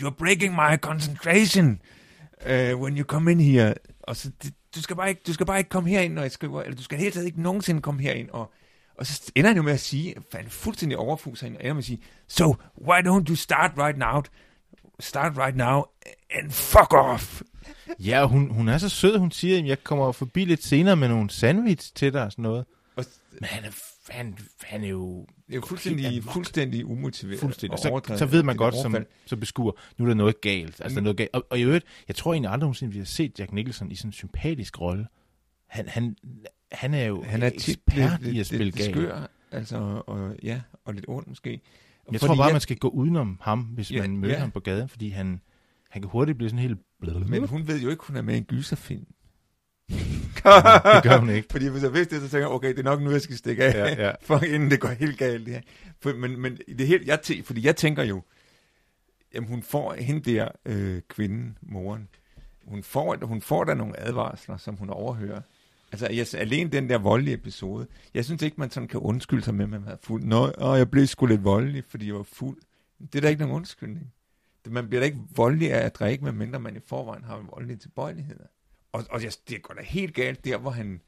you're 0.00 0.10
breaking 0.10 0.54
my 0.54 0.76
concentration 0.76 1.80
uh, 2.46 2.80
when 2.80 2.98
you 2.98 3.04
come 3.04 3.32
in 3.32 3.40
here. 3.40 3.74
Og 4.02 4.16
så, 4.16 4.30
det, 4.42 4.54
du, 4.74 4.82
skal 4.82 4.96
bare 4.96 5.08
ikke, 5.08 5.20
du 5.26 5.32
skal 5.32 5.46
bare 5.46 5.58
ikke 5.58 5.70
komme 5.70 5.90
herind, 5.90 6.14
når 6.14 6.22
jeg 6.22 6.30
skriver, 6.30 6.62
eller 6.62 6.76
du 6.76 6.82
skal 6.82 6.98
helt 6.98 7.14
taget 7.14 7.26
ikke 7.26 7.42
nogensinde 7.42 7.80
komme 7.80 8.02
herind. 8.02 8.30
Og, 8.30 8.52
og 8.98 9.06
så 9.06 9.32
ender 9.34 9.50
han 9.50 9.56
jo 9.56 9.62
med 9.62 9.72
at 9.72 9.80
sige, 9.80 10.14
han 10.32 10.46
fuldstændig 10.48 10.98
overfuser 10.98 11.46
hende, 11.46 11.58
og 11.58 11.64
ender 11.64 11.74
med 11.74 11.82
at 11.82 11.84
sige, 11.84 12.02
so 12.28 12.54
why 12.88 13.00
don't 13.00 13.28
you 13.28 13.34
start 13.34 13.72
right 13.78 13.98
now, 13.98 14.22
start 15.00 15.32
right 15.38 15.56
now, 15.56 15.84
and 16.30 16.50
fuck 16.50 16.94
off. 16.94 17.42
Ja, 17.98 18.26
hun, 18.26 18.50
hun 18.50 18.68
er 18.68 18.78
så 18.78 18.88
sød, 18.88 19.18
hun 19.18 19.30
siger, 19.30 19.58
at 19.58 19.66
jeg 19.66 19.84
kommer 19.84 20.12
forbi 20.12 20.44
lidt 20.44 20.64
senere 20.64 20.96
med 20.96 21.08
nogle 21.08 21.30
sandwich 21.30 21.92
til 21.94 22.12
dig 22.12 22.22
og 22.22 22.32
sådan 22.32 22.42
noget. 22.42 22.64
Men 23.40 23.48
han 23.48 23.64
er, 23.64 23.70
han, 24.12 24.38
han 24.62 24.84
er 24.84 24.88
jo 24.88 25.26
det 25.46 25.52
er 25.52 25.56
jo 25.56 25.62
fuldstændig, 25.66 26.24
fuldstændig 26.24 26.86
umotiveret. 26.86 27.40
fuldstændig. 27.40 27.72
og 27.92 28.02
Så, 28.06 28.16
så 28.18 28.26
ved 28.26 28.42
man 28.42 28.56
godt 28.56 28.74
som, 28.74 28.96
som 29.26 29.40
beskuer, 29.40 29.72
nu 29.98 30.04
er 30.04 30.08
der 30.08 30.14
noget 30.14 30.40
galt. 30.40 30.80
Altså, 30.80 30.94
der 30.94 31.00
er 31.00 31.02
noget 31.04 31.16
galt. 31.16 31.30
Og, 31.32 31.46
og 31.50 31.58
i 31.58 31.62
øvrigt, 31.62 31.84
jeg 32.08 32.16
tror 32.16 32.32
egentlig 32.32 32.50
aldrig 32.50 32.60
nogensinde, 32.60 32.92
vi 32.92 32.98
har 32.98 33.04
set 33.04 33.38
Jack 33.38 33.52
Nicholson 33.52 33.90
i 33.90 33.94
sådan 33.94 34.08
en 34.08 34.12
sympatisk 34.12 34.80
rolle. 34.80 35.06
Han, 35.66 35.88
han, 35.88 36.16
han 36.72 36.94
er 36.94 37.04
jo 37.04 37.22
Han 37.22 37.42
er 37.42 37.46
ekspert 37.46 38.22
lidt, 38.22 38.34
i 38.34 38.40
at 38.40 38.46
spille 38.46 38.64
lidt 38.64 38.76
galt. 38.76 38.90
skør, 38.90 39.26
altså, 39.52 40.02
og, 40.06 40.36
ja, 40.42 40.60
og 40.84 40.94
lidt 40.94 41.04
ond 41.08 41.26
måske. 41.26 41.50
Jeg 41.50 41.60
Fordi 42.06 42.18
tror 42.18 42.36
bare, 42.36 42.52
man 42.52 42.60
skal 42.60 42.76
gå 42.76 42.88
udenom 42.88 43.38
ham, 43.42 43.60
hvis 43.60 43.90
Ja, 43.92 44.00
man 44.00 44.16
møder 44.16 44.34
ja. 44.34 44.40
ham 44.40 44.50
på 44.50 44.60
gaden, 44.60 44.88
fordi 44.88 45.08
han, 45.08 45.40
han 45.90 46.02
kan 46.02 46.10
hurtigt 46.10 46.38
blive 46.38 46.50
sådan 46.50 46.62
helt... 46.62 46.78
Men 47.28 47.48
hun 47.48 47.68
ved 47.68 47.80
jo 47.80 47.90
ikke, 47.90 48.02
hun 48.06 48.16
er 48.16 48.22
med 48.22 48.34
i 48.34 48.38
en 48.38 48.44
gyserfilm. 48.44 49.06
det 50.94 51.02
gør 51.02 51.18
hun 51.18 51.30
ikke. 51.30 51.48
Fordi 51.50 51.68
hvis 51.68 51.82
jeg 51.82 51.92
vidste 51.94 52.14
det, 52.14 52.22
så 52.22 52.28
tænker 52.28 52.46
jeg, 52.46 52.54
okay, 52.54 52.68
det 52.68 52.78
er 52.78 52.82
nok 52.82 53.02
nu, 53.02 53.10
jeg 53.10 53.20
skal 53.20 53.36
stikke 53.36 53.64
af, 53.64 53.74
Ja, 53.74 54.06
ja. 54.06 54.12
for 54.26 54.40
inden 54.44 54.70
det 54.70 54.80
går 54.80 54.88
helt 54.88 55.18
galt. 55.18 55.48
Her. 55.48 55.60
For, 56.00 56.12
men, 56.12 56.40
men 56.40 56.58
det 56.78 56.86
hele, 56.86 57.04
jeg 57.06 57.20
tæ, 57.20 57.40
fordi 57.44 57.66
jeg 57.66 57.76
tænker 57.76 58.02
jo, 58.02 58.22
jamen 59.34 59.48
hun 59.48 59.62
får 59.62 59.94
hende 59.94 60.32
der 60.32 60.48
øh, 60.66 61.00
kvinden, 61.08 61.58
moren, 61.62 62.08
hun 62.64 62.82
får, 62.82 63.26
hun 63.26 63.40
får 63.40 63.64
der 63.64 63.74
nogle 63.74 64.00
advarsler, 64.00 64.56
som 64.56 64.76
hun 64.76 64.90
overhører. 64.90 65.40
Altså, 65.92 66.08
jeg, 66.10 66.26
alene 66.40 66.70
den 66.70 66.90
der 66.90 66.98
voldelige 66.98 67.34
episode, 67.34 67.86
jeg 68.14 68.24
synes 68.24 68.42
ikke, 68.42 68.56
man 68.58 68.70
sådan 68.70 68.88
kan 68.88 69.00
undskylde 69.00 69.42
sig 69.42 69.54
med, 69.54 69.64
at 69.64 69.70
man 69.70 69.86
var 69.86 69.98
fuld. 70.02 70.24
Nå, 70.24 70.52
åh, 70.58 70.78
jeg 70.78 70.90
blev 70.90 71.06
sgu 71.06 71.26
lidt 71.26 71.44
voldelig, 71.44 71.84
fordi 71.88 72.06
jeg 72.06 72.14
var 72.14 72.22
fuld. 72.22 72.58
Det 72.98 73.14
er 73.14 73.20
da 73.20 73.28
ikke 73.28 73.40
nogen 73.40 73.56
undskyldning. 73.56 74.12
Man 74.66 74.88
bliver 74.88 75.00
da 75.00 75.04
ikke 75.04 75.18
voldelig 75.36 75.72
af 75.72 75.86
at 75.86 75.94
drikke, 75.94 76.24
medmindre 76.24 76.60
man 76.60 76.76
i 76.76 76.80
forvejen 76.86 77.24
har 77.24 77.38
en 77.38 77.46
voldelig 77.50 77.80
tilbøjelighed. 77.80 78.36
Og, 78.92 79.04
og 79.10 79.24
jeg, 79.24 79.32
det 79.48 79.62
går 79.62 79.74
da 79.74 79.82
helt 79.82 80.14
galt 80.14 80.44
der, 80.44 80.58
hvor 80.58 80.70
han 80.70 81.00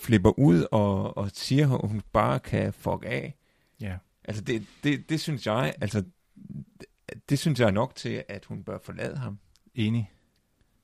flipper 0.00 0.38
ud 0.38 0.66
og, 0.70 1.16
og 1.16 1.30
siger, 1.34 1.78
at 1.78 1.88
hun 1.88 2.02
bare 2.12 2.40
kan 2.40 2.72
fuck 2.72 3.04
af. 3.06 3.34
Ja. 3.80 3.96
Altså, 4.24 4.42
det, 4.42 4.66
det, 4.84 5.10
det 5.10 5.20
synes 5.20 5.46
jeg, 5.46 5.74
altså, 5.80 6.04
det, 6.80 6.86
det 7.28 7.38
synes 7.38 7.60
jeg 7.60 7.66
er 7.66 7.70
nok 7.70 7.94
til, 7.94 8.24
at 8.28 8.44
hun 8.44 8.62
bør 8.62 8.78
forlade 8.78 9.16
ham. 9.16 9.38
Enig. 9.74 10.10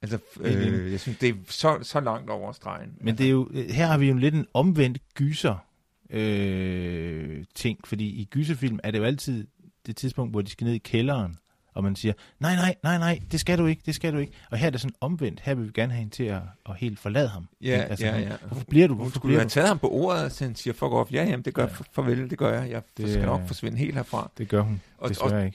Altså, 0.03 0.19
øh, 0.41 0.93
jeg 0.93 1.01
synes, 1.01 1.19
det 1.19 1.29
er 1.29 1.35
så, 1.49 1.79
så 1.83 2.01
langt 2.01 2.31
over 2.31 2.53
stregen. 2.53 2.99
Men 3.01 3.19
det 3.19 3.27
er 3.27 3.31
jo, 3.31 3.51
her 3.53 3.87
har 3.87 3.99
vi 3.99 4.09
jo 4.09 4.15
lidt 4.15 4.35
en 4.35 4.47
omvendt 4.55 5.15
gyser 5.15 5.57
øh, 6.11 7.45
ting, 7.55 7.79
fordi 7.85 8.09
i 8.09 8.25
gyserfilm 8.25 8.79
er 8.83 8.91
det 8.91 8.99
jo 8.99 9.05
altid 9.05 9.47
det 9.87 9.97
tidspunkt, 9.97 10.33
hvor 10.33 10.43
de 10.43 10.51
skal 10.51 10.65
ned 10.65 10.75
i 10.75 10.79
kælderen, 10.79 11.37
og 11.75 11.85
man 11.85 11.97
siger, 11.97 12.13
nej, 12.41 12.55
nej, 12.55 12.75
nej, 12.83 12.99
nej, 12.99 13.21
det 13.33 13.41
skal 13.41 13.59
du 13.59 13.67
ikke, 13.67 13.83
det 13.87 13.95
skal 13.95 14.13
du 14.13 14.19
ikke. 14.19 14.33
Og 14.51 14.59
her 14.59 14.67
er 14.67 14.71
det 14.71 14.81
sådan 14.81 14.95
omvendt, 15.01 15.41
her 15.41 15.55
vil 15.55 15.67
vi 15.67 15.71
gerne 15.75 15.93
have 15.93 15.99
hende 15.99 16.15
til 16.15 16.25
at, 16.25 16.41
at 16.69 16.77
helt 16.77 16.99
forlade 16.99 17.29
ham. 17.29 17.49
Ja, 17.61 17.71
altså, 17.91 18.07
ja, 18.07 18.13
hun- 18.13 18.23
ja. 18.23 18.37
Hvorfor 18.47 18.65
bliver 18.65 18.87
du? 18.89 18.95
Hun 18.95 18.99
Hvorfor 19.03 19.15
skulle 19.15 19.33
jo 19.35 19.37
bliver 19.37 19.41
have 19.41 19.45
du? 19.49 19.51
taget 19.51 19.69
ham 19.69 19.79
på 19.79 19.91
ordet, 19.91 20.33
så 20.33 20.45
han 20.45 20.55
siger, 20.55 20.75
fuck 20.75 20.93
off, 20.93 21.13
ja, 21.13 21.25
jamen, 21.25 21.45
det 21.45 21.55
gør 21.55 21.63
Ja. 21.63 21.69
farvel, 21.93 22.31
det 22.31 22.39
gør 22.39 22.61
jeg, 22.61 22.71
jeg 22.71 22.83
Det 22.97 23.11
skal 23.13 23.27
nok 23.27 23.47
forsvinde 23.47 23.79
helt 23.79 23.95
herfra. 23.95 24.31
Det 24.39 24.49
gør 24.49 24.61
hun 24.61 24.81
Og- 24.99 25.09
desværre 25.09 25.33
og- 25.35 25.47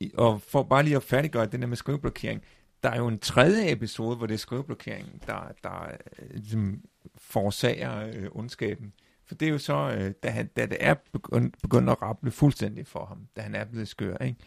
ikke. 0.00 0.18
Og 0.18 0.42
for 0.48 0.62
bare 0.62 0.82
lige 0.82 0.96
at 0.96 1.02
færdiggøre 1.02 1.46
den 1.46 1.60
der 1.62 1.68
med 1.68 1.76
skriveblokering, 1.76 2.42
der 2.82 2.88
er 2.90 2.96
jo 2.96 3.08
en 3.08 3.18
tredje 3.18 3.72
episode, 3.72 4.16
hvor 4.16 4.26
det 4.26 4.34
er 4.34 4.38
skriveblokering, 4.38 5.22
der, 5.26 5.52
der 5.64 5.90
øh, 6.18 6.30
ligesom 6.34 6.80
forårsager 7.16 8.06
øh, 8.14 8.26
ondskaben. 8.32 8.92
For 9.26 9.34
det 9.34 9.48
er 9.48 9.52
jo 9.52 9.58
så, 9.58 9.74
øh, 9.98 10.10
da, 10.22 10.30
han, 10.30 10.46
da 10.56 10.66
det 10.66 10.76
er 10.80 10.94
begyndt, 11.12 11.54
begyndt 11.62 11.90
at 11.90 12.02
rable 12.02 12.30
fuldstændig 12.30 12.86
for 12.86 13.04
ham, 13.06 13.18
da 13.36 13.40
han 13.40 13.54
er 13.54 13.64
blevet 13.64 13.88
skør, 13.88 14.16
ikke? 14.16 14.38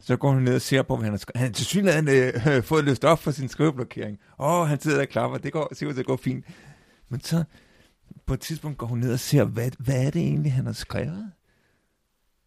Så 0.00 0.16
går 0.16 0.32
han 0.32 0.42
ned 0.42 0.54
og 0.54 0.60
ser 0.60 0.82
på, 0.82 0.96
hvad 0.96 1.04
han 1.04 1.12
har 1.12 1.18
skrevet. 1.18 1.36
Han 1.36 1.46
har 1.46 1.52
til 1.52 1.66
synligheden 1.66 2.08
øh, 2.08 2.62
fået 2.70 2.84
løst 2.84 3.04
op 3.04 3.18
for 3.18 3.30
sin 3.30 3.48
skriveblokering. 3.48 4.18
Åh, 4.38 4.68
han 4.68 4.80
sidder 4.80 5.00
og 5.00 5.08
klapper, 5.08 5.38
det 5.38 5.52
går, 5.52 5.74
ser 5.74 5.86
ud 5.86 5.92
til 5.92 6.00
at 6.00 6.06
gå 6.06 6.16
fint. 6.16 6.44
Men 7.08 7.20
så 7.20 7.44
på 8.26 8.34
et 8.34 8.40
tidspunkt 8.40 8.78
går 8.78 8.86
hun 8.86 8.98
ned 8.98 9.12
og 9.12 9.20
ser, 9.20 9.44
hvad, 9.44 9.70
hvad 9.78 10.06
er 10.06 10.10
det 10.10 10.22
egentlig, 10.22 10.52
han 10.52 10.66
har 10.66 10.72
skrevet? 10.72 11.30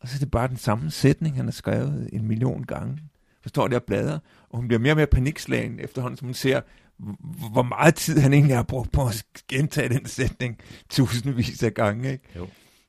Og 0.02 0.08
så 0.08 0.16
er 0.16 0.20
det 0.20 0.32
bare 0.32 0.48
den 0.48 0.58
samme 0.58 0.92
sætning, 0.92 1.36
han 1.36 1.46
har 1.46 1.52
skrevet 1.52 2.10
en 2.14 2.28
million 2.28 2.64
gange. 2.64 3.00
Så 3.44 3.50
står 3.50 3.68
der 3.68 3.76
og 3.76 3.84
bladrer, 3.84 4.20
og 4.50 4.58
hun 4.58 4.68
bliver 4.68 4.80
mere 4.80 4.94
og 4.94 4.98
mere 4.98 5.08
panikslagen 5.08 5.80
efterhånden, 5.80 6.18
som 6.18 6.28
hun 6.28 6.34
ser, 6.34 6.62
hvor 7.52 7.62
meget 7.62 7.96
tid 7.96 8.18
han 8.20 8.34
egentlig 8.34 8.56
har 8.56 8.64
brugt 8.64 8.92
på 8.92 9.02
at 9.08 9.24
gentage 9.48 9.90
den 9.90 10.06
sætning 10.06 10.58
tusindvis 10.90 11.64
af 11.64 11.74
gange. 11.74 12.12
Ikke? 12.12 12.24
Jo. 12.36 12.48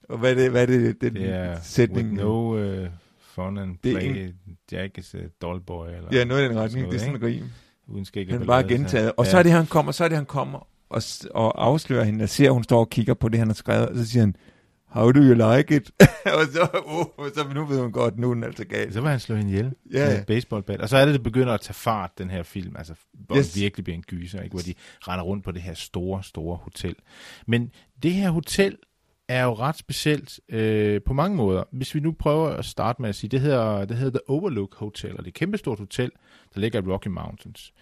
Og 0.09 0.19
hvad 0.19 0.31
er 0.31 0.35
det, 0.35 0.51
hvad 0.51 0.63
er 0.63 0.67
det, 0.67 1.01
den 1.01 1.15
Det 1.15 1.29
er 1.29 1.61
sætning? 1.63 2.09
with 2.09 2.21
no 2.23 2.83
uh, 2.83 2.89
fun 3.35 3.59
and 3.59 3.77
Det 3.85 3.97
play, 3.97 4.33
Jack 4.73 4.99
is 4.99 5.15
a 5.15 5.19
doll 5.43 5.61
boy, 5.61 5.87
eller 5.87 6.09
Ja, 6.13 6.25
noget 6.25 6.45
i 6.45 6.49
den 6.49 6.59
retning. 6.59 6.87
Det 6.91 6.95
er 6.95 6.99
sådan 6.99 7.17
en 7.17 7.23
rim. 7.23 7.45
uden 7.87 8.05
skæg 8.05 8.31
Han 8.31 8.47
bare 8.47 8.69
gentaget. 8.69 9.13
Og 9.17 9.27
så 9.27 9.39
er 9.39 9.43
det, 9.43 9.53
han 9.53 9.67
kommer, 9.67 9.93
så 9.93 10.05
er 10.05 10.09
det, 10.09 10.17
han 10.17 10.27
kommer 10.27 10.69
og, 10.93 11.03
og 11.35 11.65
afslører 11.67 12.05
hende, 12.05 12.23
og 12.23 12.29
ser, 12.29 12.47
at 12.47 12.53
hun 12.53 12.65
står 12.65 12.81
og 12.81 12.91
kigger 12.91 13.15
på 13.15 13.29
det, 13.29 13.39
han 13.39 13.49
har 13.49 13.55
skrevet, 13.55 13.89
og 13.89 13.97
så 13.97 14.07
siger 14.07 14.23
han, 14.23 14.37
how 14.87 15.13
do 15.13 15.21
you 15.21 15.35
like 15.55 15.77
it? 15.77 15.91
og 16.39 16.47
så, 16.53 16.83
oh, 16.85 17.29
så 17.35 17.49
nu 17.55 17.65
ved 17.65 17.81
hun 17.81 17.93
godt, 17.93 18.19
nu 18.19 18.31
er 18.31 18.35
den 18.35 18.45
altså 18.45 18.65
galt. 18.65 18.95
Så 18.95 19.01
vil 19.01 19.11
han 19.11 19.21
slå 19.21 19.37
hende 19.37 19.51
ihjel 19.51 19.65
Ja, 19.93 20.05
med 20.05 20.13
ja. 20.15 20.21
et 20.21 20.27
baseballbat. 20.27 20.81
Og 20.81 20.89
så 20.89 20.97
er 20.97 21.05
det, 21.05 21.15
det 21.15 21.23
begynder 21.23 21.55
at 21.55 21.61
tage 21.61 21.75
fart, 21.75 22.19
den 22.19 22.31
her 22.31 22.43
film. 22.43 22.77
Altså, 22.77 22.95
hvor. 23.13 23.37
Yes. 23.37 23.53
det 23.53 23.61
virkelig 23.63 23.85
bliver 23.85 23.97
en 23.97 24.03
gyser, 24.03 24.41
ikke? 24.41 24.55
hvor 24.55 24.63
de 24.63 24.75
render 25.01 25.25
rundt 25.25 25.45
på 25.45 25.53
det 25.53 25.63
her 25.63 25.75
store, 25.75 26.23
store 26.23 26.57
hotel. 26.57 26.95
Men 27.47 27.71
det 28.03 28.13
her 28.13 28.31
hotel 28.31 28.77
er 29.33 29.45
jo 29.45 29.55
ret 29.55 29.77
specielt 29.77 30.41
øh, 30.49 31.03
på 31.03 31.13
mange 31.13 31.37
måder. 31.37 31.65
Hvis 31.73 31.95
vi 31.95 32.01
nu 32.01 32.13
prøver 32.13 32.49
at 32.49 32.65
starte 32.65 33.03
med 33.03 33.09
at 33.09 33.15
sige, 33.15 33.31
det 33.31 33.41
hedder, 33.41 33.85
det 33.85 33.97
hedder 33.97 34.19
The 34.19 34.31
Overlook 34.31 34.75
Hotel, 34.75 35.11
og 35.11 35.19
det 35.19 35.25
er 35.25 35.29
et 35.29 35.35
kæmpestort 35.35 35.79
hotel, 35.79 36.11
der 36.55 36.61
ligger 36.61 36.83
i 36.83 36.87
Rocky 36.87 37.09
Mountains. 37.09 37.73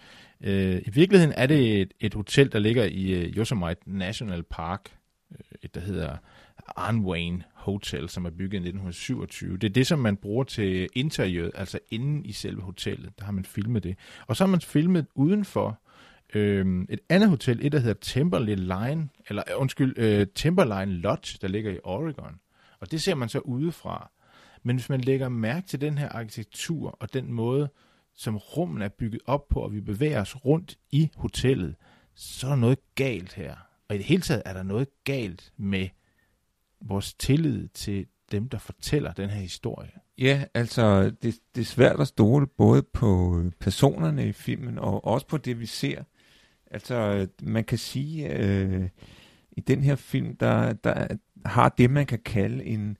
Øh, 0.41 0.81
I 0.85 0.89
virkeligheden 0.89 1.33
er 1.37 1.45
det 1.45 1.81
et, 1.81 1.93
et 1.99 2.13
hotel, 2.13 2.51
der 2.51 2.59
ligger 2.59 2.83
i 2.83 3.11
øh, 3.11 3.37
Yosemite 3.37 3.81
National 3.85 4.43
Park, 4.43 4.91
øh, 5.31 5.37
et 5.61 5.75
der 5.75 5.81
hedder 5.81 6.17
Arnwayne 6.75 7.43
Hotel, 7.53 8.09
som 8.09 8.25
er 8.25 8.29
bygget 8.29 8.53
i 8.53 8.67
1927. 8.67 9.57
Det 9.57 9.69
er 9.69 9.73
det, 9.73 9.87
som 9.87 9.99
man 9.99 10.17
bruger 10.17 10.43
til 10.43 10.89
interiøret, 10.93 11.51
altså 11.55 11.79
inden 11.89 12.25
i 12.25 12.31
selve 12.31 12.61
hotellet. 12.61 13.09
Der 13.19 13.25
har 13.25 13.31
man 13.31 13.45
filmet 13.45 13.83
det. 13.83 13.95
Og 14.27 14.35
så 14.35 14.43
har 14.43 14.49
man 14.49 14.61
filmet 14.61 15.05
udenfor 15.15 15.79
øh, 16.33 16.85
et 16.89 16.99
andet 17.09 17.29
hotel, 17.29 17.65
et 17.65 17.71
der 17.71 17.79
hedder 17.79 17.99
Timberline 18.01 18.55
Line, 18.55 19.09
eller 19.29 19.43
øh, 19.49 19.61
undskyld, 19.61 19.93
øh, 19.97 20.27
Timberline 20.35 20.93
Lodge, 20.93 21.37
der 21.41 21.47
ligger 21.47 21.71
i 21.71 21.79
Oregon. 21.83 22.39
Og 22.79 22.91
det 22.91 23.01
ser 23.01 23.15
man 23.15 23.29
så 23.29 23.39
udefra. 23.39 24.11
Men 24.63 24.75
hvis 24.75 24.89
man 24.89 25.01
lægger 25.01 25.29
mærke 25.29 25.67
til 25.67 25.81
den 25.81 25.97
her 25.97 26.09
arkitektur 26.09 26.97
og 26.99 27.13
den 27.13 27.33
måde, 27.33 27.69
som 28.15 28.37
rummen 28.37 28.81
er 28.81 28.89
bygget 28.89 29.21
op 29.25 29.47
på, 29.47 29.59
og 29.59 29.73
vi 29.73 29.81
bevæger 29.81 30.21
os 30.21 30.45
rundt 30.45 30.77
i 30.91 31.09
hotellet, 31.15 31.75
så 32.15 32.47
er 32.47 32.51
der 32.51 32.57
noget 32.57 32.79
galt 32.95 33.33
her. 33.33 33.55
Og 33.89 33.95
i 33.95 33.97
det 33.97 34.05
hele 34.05 34.21
taget 34.21 34.41
er 34.45 34.53
der 34.53 34.63
noget 34.63 34.87
galt 35.03 35.53
med 35.57 35.87
vores 36.81 37.13
tillid 37.13 37.67
til 37.67 38.05
dem, 38.31 38.49
der 38.49 38.57
fortæller 38.57 39.13
den 39.13 39.29
her 39.29 39.41
historie. 39.41 39.91
Ja, 40.17 40.43
altså, 40.53 41.03
det, 41.09 41.39
det 41.55 41.61
er 41.61 41.65
svært 41.65 41.99
at 41.99 42.07
stole 42.07 42.47
både 42.47 42.83
på 42.83 43.41
personerne 43.59 44.27
i 44.27 44.31
filmen, 44.31 44.79
og 44.79 45.05
også 45.05 45.27
på 45.27 45.37
det, 45.37 45.59
vi 45.59 45.65
ser. 45.65 46.03
Altså, 46.71 47.27
man 47.41 47.63
kan 47.63 47.77
sige, 47.77 48.37
øh, 48.37 48.89
i 49.51 49.61
den 49.61 49.83
her 49.83 49.95
film, 49.95 50.35
der, 50.35 50.73
der 50.73 51.07
har 51.45 51.69
det, 51.69 51.91
man 51.91 52.05
kan 52.05 52.19
kalde 52.19 52.63
en 52.63 52.97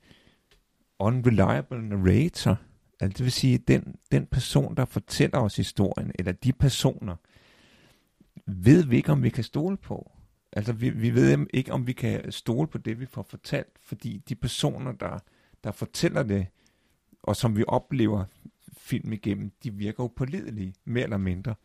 unreliable 0.99 1.89
narrator. 1.89 2.57
Altså, 2.99 3.17
det 3.17 3.23
vil 3.23 3.31
sige, 3.31 3.57
den, 3.57 3.95
den 4.11 4.25
person, 4.25 4.75
der 4.75 4.85
fortæller 4.85 5.39
os 5.39 5.55
historien, 5.55 6.11
eller 6.19 6.31
de 6.31 6.53
personer, 6.53 7.15
ved 8.45 8.85
vi 8.85 8.95
ikke, 8.95 9.11
om 9.11 9.23
vi 9.23 9.29
kan 9.29 9.43
stole 9.43 9.77
på. 9.77 10.11
Altså, 10.53 10.73
vi, 10.73 10.89
vi 10.89 11.15
ved 11.15 11.47
ikke, 11.53 11.71
om 11.71 11.87
vi 11.87 11.93
kan 11.93 12.31
stole 12.31 12.67
på 12.67 12.77
det, 12.77 12.99
vi 12.99 13.05
får 13.05 13.23
fortalt, 13.23 13.79
fordi 13.81 14.17
de 14.29 14.35
personer, 14.35 14.91
der, 14.91 15.19
der 15.63 15.71
fortæller 15.71 16.23
det, 16.23 16.47
og 17.23 17.35
som 17.35 17.57
vi 17.57 17.63
oplever 17.67 18.25
film 18.77 19.13
igennem, 19.13 19.51
de 19.63 19.73
virker 19.73 20.03
jo 20.03 20.07
pålidelige, 20.07 20.73
mere 20.85 21.03
eller 21.03 21.17
mindre. 21.17 21.55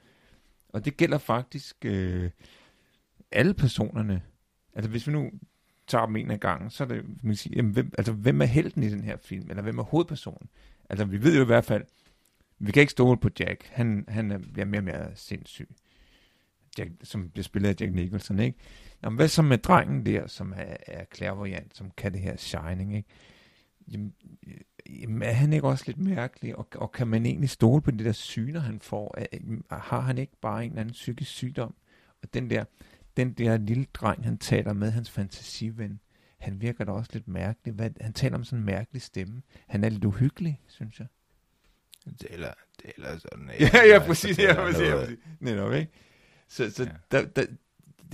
Og 0.76 0.84
det 0.84 0.96
gælder 0.96 1.18
faktisk 1.18 1.76
øh, 1.84 2.30
alle 3.30 3.54
personerne. 3.54 4.22
Altså, 4.74 4.90
hvis 4.90 5.06
vi 5.06 5.12
nu 5.12 5.30
tager 5.86 6.06
dem 6.06 6.16
en 6.16 6.30
af 6.30 6.40
gangen, 6.40 6.70
så 6.70 6.84
er 6.84 6.88
det, 6.88 7.24
man 7.24 7.36
sige, 7.36 7.56
jamen, 7.56 7.72
hvem, 7.72 7.92
altså, 7.98 8.12
hvem 8.12 8.42
er 8.42 8.46
helten 8.46 8.82
i 8.82 8.88
den 8.88 9.04
her 9.04 9.16
film, 9.16 9.50
eller 9.50 9.62
hvem 9.62 9.78
er 9.78 9.82
hovedpersonen? 9.82 10.48
Altså, 10.90 11.04
vi 11.04 11.22
ved 11.22 11.36
jo 11.36 11.42
i 11.42 11.46
hvert 11.46 11.64
fald, 11.64 11.84
vi 12.58 12.72
kan 12.72 12.80
ikke 12.80 12.90
stole 12.90 13.18
på 13.18 13.28
Jack. 13.40 13.64
Han, 13.66 14.04
han 14.08 14.30
er, 14.30 14.38
bliver 14.38 14.66
mere 14.66 14.80
og 14.80 14.84
mere 14.84 15.10
sindssyg. 15.14 15.68
Jack, 16.78 16.90
som 17.02 17.30
bliver 17.30 17.44
spillet 17.44 17.68
af 17.68 17.74
Jack 17.80 17.94
Nicholson, 17.94 18.38
ikke? 18.38 18.58
Jamen, 19.02 19.16
hvad 19.16 19.28
så 19.28 19.42
med 19.42 19.58
drengen 19.58 20.06
der, 20.06 20.26
som 20.26 20.52
er, 20.56 20.76
er 20.86 21.04
clairvoyant, 21.14 21.76
som 21.76 21.90
kan 21.96 22.12
det 22.12 22.20
her 22.20 22.36
Shining, 22.36 22.96
ikke? 22.96 23.08
Jamen, 23.92 24.14
jamen, 24.90 25.22
er 25.22 25.32
han 25.32 25.52
ikke 25.52 25.68
også 25.68 25.84
lidt 25.86 25.98
mærkelig, 25.98 26.56
og, 26.56 26.68
og 26.74 26.92
kan 26.92 27.08
man 27.08 27.26
egentlig 27.26 27.50
stole 27.50 27.82
på 27.82 27.90
det 27.90 28.04
der 28.04 28.12
syner, 28.12 28.60
han 28.60 28.80
får? 28.80 29.14
Er, 29.18 29.76
har 29.78 30.00
han 30.00 30.18
ikke 30.18 30.36
bare 30.40 30.64
en 30.64 30.70
eller 30.70 30.80
anden 30.80 30.92
psykisk 30.92 31.30
sygdom? 31.30 31.74
Og 32.22 32.34
den 32.34 32.50
der, 32.50 32.64
den 33.16 33.32
der 33.32 33.56
lille 33.56 33.86
dreng, 33.94 34.24
han 34.24 34.38
taler 34.38 34.72
med, 34.72 34.90
hans 34.90 35.10
fantasiven, 35.10 36.00
han 36.38 36.60
virker 36.60 36.84
da 36.84 36.92
også 36.92 37.10
lidt 37.12 37.28
mærkelig. 37.28 37.74
Hvad, 37.74 37.90
han 38.00 38.12
taler 38.12 38.36
om 38.36 38.44
sådan 38.44 38.58
en 38.58 38.64
mærkelig 38.64 39.02
stemme. 39.02 39.42
Han 39.66 39.84
er 39.84 39.88
lidt 39.88 40.04
uhyggelig, 40.04 40.60
synes 40.66 40.98
jeg. 40.98 41.06
Eller, 42.30 42.52
eller 42.96 43.18
sådan... 43.18 43.50
Ja, 43.60 43.86
ja, 43.86 43.98
præcis. 44.06 44.38
Ja, 44.38 44.54
præcis, 44.54 44.80
ja, 44.80 44.96
præcis. 44.96 45.18
Netop, 45.40 45.72
ikke? 45.72 45.92
Så, 46.48 46.70
så 46.70 46.82
ja. 46.82 46.90
der, 47.10 47.24
der, 47.24 47.46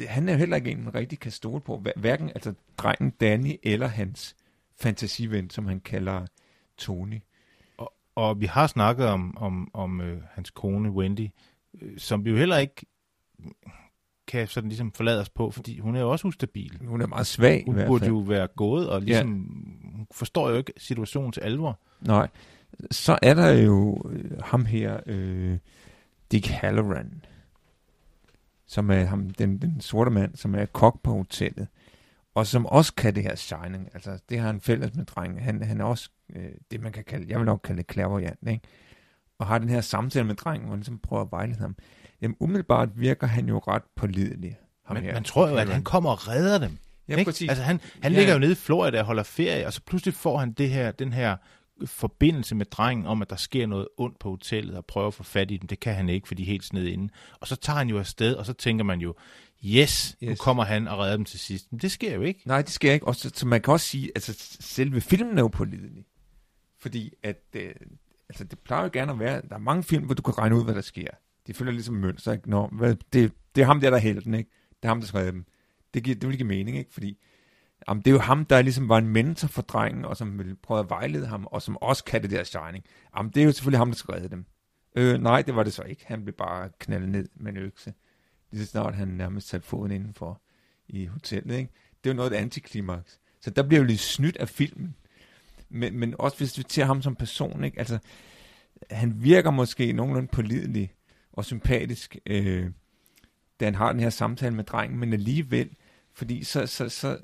han 0.07 0.29
er 0.29 0.33
jo 0.33 0.38
heller 0.38 0.57
ikke 0.57 0.71
en, 0.71 0.85
man 0.85 0.95
rigtig 0.95 1.19
kan 1.19 1.33
stole 1.33 1.61
på. 1.61 1.85
Hverken 1.97 2.29
altså, 2.29 2.55
drengen 2.79 3.11
Danny 3.11 3.57
eller 3.62 3.87
hans 3.87 4.37
fantasiven, 4.76 5.50
som 5.50 5.67
han 5.67 5.81
kalder 5.81 6.26
Tony. 6.79 7.21
Og, 7.76 7.93
og 8.14 8.41
vi 8.41 8.47
har 8.47 8.67
snakket 8.67 9.07
om, 9.07 9.37
om, 9.37 9.71
om 9.75 10.00
øh, 10.00 10.23
hans 10.31 10.50
kone 10.50 10.91
Wendy, 10.91 11.29
øh, 11.83 11.99
som 11.99 12.25
vi 12.25 12.31
jo 12.31 12.37
heller 12.37 12.59
ikke 12.59 12.87
kan 14.26 14.49
sådan 14.49 14.69
ligesom 14.69 14.93
forlade 14.93 15.21
os 15.21 15.29
på, 15.31 15.50
fordi 15.50 15.79
hun 15.79 15.97
er 15.97 16.00
jo 16.00 16.11
også 16.11 16.29
ustabil. 16.29 16.79
Hun 16.87 17.00
er 17.00 17.07
meget 17.07 17.26
svag 17.26 17.62
Hun 17.67 17.75
i 17.75 17.76
hvert 17.76 17.87
burde 17.87 18.00
fald. 18.00 18.11
jo 18.11 18.19
være 18.19 18.47
gået, 18.47 18.88
og 18.91 19.02
ligesom, 19.02 19.29
ja. 19.29 19.91
hun 19.97 20.07
forstår 20.11 20.50
jo 20.50 20.57
ikke 20.57 20.73
situationens 20.76 21.38
alvor. 21.38 21.81
Nej. 22.00 22.29
Så 22.91 23.19
er 23.23 23.35
der 23.35 23.50
jo 23.52 24.02
øh, 24.11 24.41
ham 24.41 24.64
her, 24.64 25.00
øh, 25.07 25.59
Dick 26.33 26.47
Halloran, 26.47 27.25
som 28.67 28.91
er 28.91 29.05
ham, 29.05 29.31
den, 29.31 29.59
den 29.59 29.81
sorte 29.81 30.11
mand, 30.11 30.37
som 30.37 30.55
er 30.55 30.64
kok 30.64 31.02
på 31.02 31.12
hotellet, 31.12 31.69
og 32.35 32.47
som 32.47 32.67
også 32.67 32.95
kan 32.95 33.15
det 33.15 33.23
her 33.23 33.35
Shining. 33.35 33.89
Altså, 33.95 34.19
det 34.29 34.39
har 34.39 34.47
han 34.47 34.61
fælles 34.61 34.95
med 34.95 35.05
drengen. 35.05 35.39
Han, 35.39 35.62
han 35.62 35.81
er 35.81 35.85
også 35.85 36.11
øh, 36.37 36.45
det, 36.71 36.81
man 36.81 36.93
kan 36.93 37.05
kalde, 37.05 37.27
jeg 37.29 37.39
vil 37.39 37.47
nok 37.47 37.61
kalde 37.65 37.83
det 37.83 37.93
clairvoyant, 37.93 38.39
ikke? 38.49 38.61
Og 39.39 39.47
har 39.47 39.59
den 39.59 39.69
her 39.69 39.81
samtale 39.81 40.25
med 40.27 40.35
drengen, 40.35 40.62
hvor 40.65 40.73
han 40.73 40.79
ligesom 40.79 40.99
prøver 40.99 41.23
at 41.23 41.28
vejlede 41.33 41.59
ham. 41.59 41.76
Jamen, 42.23 42.37
umiddelbart 42.41 42.89
virker 42.95 43.26
han 43.26 43.49
jo 43.49 43.59
ret 43.59 43.83
pålidelig. 43.97 44.56
Ham 44.87 44.97
Men 44.97 45.04
her, 45.04 45.13
man 45.15 45.25
tror 45.25 45.49
jo, 45.49 45.56
at 45.56 45.69
han 45.69 45.83
kommer 45.83 46.11
og 46.11 46.28
redder 46.28 46.59
dem. 46.59 46.78
Ja, 47.09 47.17
ikke? 47.17 47.28
præcis. 47.30 47.49
Altså 47.49 47.65
han, 47.65 47.80
han 48.02 48.13
Ja. 48.13 48.19
ligger 48.19 48.33
jo 48.33 48.39
nede 48.39 48.52
i 48.52 48.54
Florida 48.54 49.00
og 49.00 49.06
holder 49.06 49.23
ferie, 49.23 49.67
og 49.67 49.73
så 49.73 49.80
pludselig 49.87 50.15
får 50.15 50.39
han 50.39 50.52
det 50.52 50.71
her, 50.71 50.91
den 50.91 51.13
her 51.13 51.37
forbindelse 51.87 52.54
med 52.54 52.67
drengen 52.67 53.06
om, 53.06 53.23
at 53.23 53.30
der 53.30 53.37
sker 53.37 53.67
noget 53.67 53.89
ondt 53.99 54.19
på 54.19 54.30
hotellet, 54.30 54.76
og 54.76 54.85
prøver 54.87 55.06
at 55.06 55.15
få 55.15 55.23
fat 55.23 55.50
i 55.50 55.56
dem. 55.56 55.69
Det 55.69 55.80
kan 55.80 55.95
han 55.95 56.09
ikke, 56.09 56.28
fordi 56.28 56.43
de 56.43 56.47
er 56.49 56.52
helt 56.52 56.65
sned 56.65 56.85
inde. 56.87 57.09
Og 57.41 57.49
så 57.49 57.56
tager 57.56 57.76
han 57.76 57.89
jo 57.89 57.99
afsted, 57.99 58.35
og 58.35 58.47
så 58.47 58.52
tænker 58.52 58.85
man 58.85 59.00
jo, 59.00 59.15
yes, 59.65 60.17
yes. 60.23 60.29
nu 60.29 60.35
kommer 60.35 60.65
han 60.65 60.89
og 60.89 60.99
redder 60.99 61.17
dem 61.17 61.25
til 61.25 61.39
sidst. 61.39 61.73
Men 61.73 61.81
det 61.81 61.93
sker 61.93 62.15
jo 62.15 62.23
ikke. 62.23 62.43
Nej, 62.45 62.63
det 62.63 62.71
skal 62.71 62.89
jeg 62.89 62.95
ikke. 62.95 63.07
Og 63.07 63.17
så, 63.17 63.31
så 63.35 63.47
man 63.47 63.61
kan 63.61 63.73
også 63.73 63.87
sige, 63.87 64.13
altså 64.15 64.57
selve 64.61 65.01
filmen 65.01 65.39
er 65.39 65.43
jo 65.43 65.49
pålidelig. 65.49 66.05
Fordi 66.79 67.13
at, 67.23 67.43
øh, 67.57 67.75
altså 68.29 68.45
det 68.45 68.59
plejer 68.59 68.83
jo 68.83 68.91
gerne 68.93 69.13
at 69.13 69.19
være, 69.19 69.43
der 69.49 69.55
er 69.55 69.59
mange 69.59 69.83
film, 69.83 70.05
hvor 70.05 70.15
du 70.15 70.23
kan 70.23 70.39
regne 70.39 70.57
ud, 70.57 70.65
hvad 70.65 70.75
der 70.75 70.81
sker. 70.81 71.09
De 71.47 71.55
følger 71.55 71.73
ligesom 71.73 71.95
mønster, 71.95 72.33
ikke? 72.33 72.51
Nå, 72.51 72.67
hvad, 72.67 72.97
det, 73.13 73.33
det 73.55 73.63
er 73.63 73.67
ham 73.67 73.81
der, 73.81 73.91
der 73.91 73.97
er 73.97 74.01
helten, 74.01 74.35
ikke? 74.35 74.51
Det 74.71 74.85
er 74.85 74.89
ham, 74.89 75.01
der 75.01 75.07
skrev 75.07 75.27
dem. 75.27 75.45
Det, 75.95 76.03
giver, 76.03 76.17
det 76.17 76.29
vil 76.29 76.37
give 76.37 76.49
mening, 76.49 76.79
ikke? 76.79 76.93
Fordi 76.93 77.19
jamen, 77.89 78.03
det 78.03 78.11
er 78.11 78.13
jo 78.15 78.19
ham, 78.19 78.45
der 78.45 78.63
ligesom 78.63 78.89
var 78.89 78.99
en 78.99 79.09
mentor 79.09 79.49
for 79.49 79.63
drengen, 79.63 80.05
og 80.05 80.17
som 80.17 80.39
ville 80.39 80.57
prøve 80.63 80.81
at 80.81 80.91
vejlede 80.91 81.27
ham, 81.27 81.47
og 81.47 81.63
som 81.63 81.77
også 81.77 82.05
kan 82.05 82.23
det 82.23 82.31
der 82.31 82.45
Shining. 82.45 82.85
Jamen, 83.17 83.33
det 83.33 83.41
er 83.41 83.45
jo 83.45 83.53
selvfølgelig 83.53 83.79
ham, 83.79 83.89
der 83.89 83.97
skrev 83.97 84.29
dem. 84.29 84.47
Øh, 84.97 85.23
nej, 85.23 85.43
det 85.43 85.57
var 85.57 85.63
det 85.63 85.73
så 85.73 85.83
ikke. 85.83 86.05
Han 86.07 86.25
blev 86.25 86.35
bare 86.35 86.71
knaldet 86.79 87.09
ned 87.09 87.29
med 87.35 87.53
en 87.53 87.59
økse. 87.59 87.95
Lige 88.52 88.65
så 88.65 88.71
snart 88.71 88.95
han 88.95 89.08
nærmest 89.08 89.49
satte 89.49 89.67
foden 89.67 89.93
indenfor 89.93 90.41
i 90.88 91.06
hotellet, 91.06 91.56
ikke? 91.56 91.71
Det 92.04 92.10
er 92.10 92.15
jo 92.15 92.17
noget 92.17 92.32
af 92.32 92.38
et 92.38 92.43
antiklimaks. 92.43 93.21
Så 93.41 93.50
der 93.50 93.62
bliver 93.62 93.80
jo 93.80 93.86
lidt 93.86 94.00
snydt 94.00 94.36
af 94.36 94.49
filmen. 94.49 94.95
Men, 95.69 95.99
men 95.99 96.15
også 96.19 96.36
hvis 96.36 96.58
vi 96.58 96.65
ser 96.69 96.84
ham 96.84 97.02
som 97.02 97.15
person, 97.15 97.65
ikke? 97.65 97.78
Altså, 97.78 97.99
han 98.91 99.23
virker 99.23 99.50
måske 99.50 99.93
nogenlunde 99.93 100.28
pålidelig 100.28 100.95
og 101.32 101.45
sympatisk, 101.45 102.17
øh, 102.26 102.71
da 103.60 103.65
han 103.65 103.75
har 103.75 103.93
den 103.93 104.00
her 104.00 104.10
samtale 104.10 104.54
med 104.54 104.65
drengen, 104.65 104.99
men 104.99 105.12
alligevel, 105.12 105.76
fordi 106.12 106.45
så, 106.45 106.67
så, 106.67 106.88
så 106.88 107.19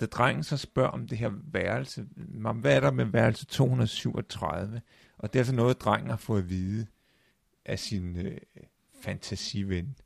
da 0.00 0.06
drengen 0.06 0.44
så 0.44 0.56
spørger 0.56 0.90
om 0.90 1.08
det 1.08 1.18
her 1.18 1.30
værelse, 1.52 2.06
hvad 2.54 2.76
er 2.76 2.80
der 2.80 2.90
med 2.90 3.04
værelse 3.04 3.46
237? 3.46 4.80
Og 5.18 5.32
det 5.32 5.38
er 5.38 5.40
altså 5.40 5.54
noget, 5.54 5.80
drengen 5.80 6.10
har 6.10 6.16
fået 6.16 6.42
at 6.42 6.50
vide 6.50 6.86
af 7.64 7.78
sin 7.78 8.16
øh, 8.16 8.38
fantasiven, 9.02 9.96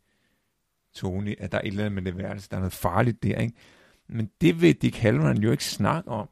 Tony, 0.95 1.35
at 1.39 1.53
der 1.53 1.59
er 1.59 1.63
et 1.63 1.67
eller 1.69 1.85
andet 1.85 2.03
med 2.03 2.13
det 2.13 2.19
værelse, 2.23 2.49
der 2.51 2.57
er 2.57 2.61
noget 2.61 2.73
farligt 2.73 3.23
der, 3.23 3.39
ikke? 3.39 3.55
Men 4.09 4.31
det 4.41 4.61
vil 4.61 4.75
Dick 4.75 4.97
Halloran 4.97 5.39
jo 5.39 5.51
ikke 5.51 5.65
snakke 5.65 6.11
om. 6.11 6.29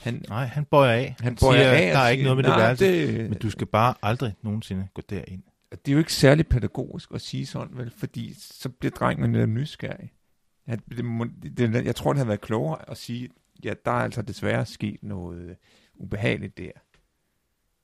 Han, 0.00 0.24
Nej, 0.28 0.44
han 0.46 0.64
bøjer 0.64 0.92
af. 0.92 1.16
han 1.20 1.36
siger, 1.38 1.50
bøjer 1.50 1.70
af 1.70 1.92
der 1.92 1.98
er 1.98 2.08
ikke 2.08 2.20
siger, 2.20 2.24
noget 2.24 2.36
med 2.36 2.44
det 2.44 2.50
"Nej, 2.50 2.58
værelse. 2.58 2.84
Det, 3.16 3.30
Men 3.30 3.38
du 3.38 3.50
skal 3.50 3.66
bare 3.66 3.94
aldrig 4.02 4.34
nogensinde 4.42 4.88
gå 4.94 5.02
derind. 5.10 5.42
det 5.70 5.88
er 5.88 5.92
jo 5.92 5.98
ikke 5.98 6.12
særlig 6.12 6.46
pædagogisk 6.46 7.10
at 7.14 7.20
sige 7.20 7.46
sådan, 7.46 7.76
vel? 7.78 7.90
Fordi 7.96 8.34
så 8.38 8.68
bliver 8.68 8.90
drengen 8.90 9.32
lidt 9.32 9.48
nysgerrig. 9.50 10.12
Ja, 10.68 10.76
det, 10.96 11.04
må- 11.04 11.26
det, 11.56 11.84
jeg 11.84 11.96
tror, 11.96 12.12
det 12.12 12.18
havde 12.18 12.28
været 12.28 12.40
klogere 12.40 12.90
at 12.90 12.96
sige, 12.96 13.28
ja, 13.64 13.74
der 13.84 13.90
er 13.90 13.94
altså 14.04 14.22
desværre 14.22 14.66
sket 14.66 14.98
noget 15.02 15.56
ubehageligt 15.94 16.58
der. 16.58 16.70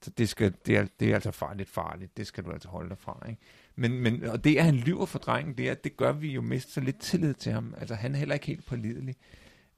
Så 0.02 0.10
det, 0.10 0.28
skal, 0.28 0.54
det, 0.66 0.76
er, 0.76 0.86
det 1.00 1.10
er 1.10 1.14
altså 1.14 1.30
farligt 1.30 1.68
farligt. 1.68 2.16
Det 2.16 2.26
skal 2.26 2.44
du 2.44 2.50
altså 2.50 2.68
holde 2.68 2.88
dig 2.88 2.98
fra, 2.98 3.26
ikke? 3.28 3.40
Men, 3.76 4.00
men, 4.00 4.24
og 4.24 4.44
det, 4.44 4.56
at 4.56 4.64
han 4.64 4.74
lyver 4.74 5.06
for 5.06 5.18
drengen, 5.18 5.58
det, 5.58 5.68
er, 5.68 5.74
det 5.74 5.96
gør 5.96 6.12
vi 6.12 6.32
jo 6.32 6.40
mest 6.40 6.72
så 6.72 6.80
lidt 6.80 7.00
tillid 7.00 7.34
til 7.34 7.52
ham. 7.52 7.74
Altså, 7.78 7.94
han 7.94 8.14
er 8.14 8.18
heller 8.18 8.34
ikke 8.34 8.46
helt 8.46 8.66
pålidelig. 8.66 9.16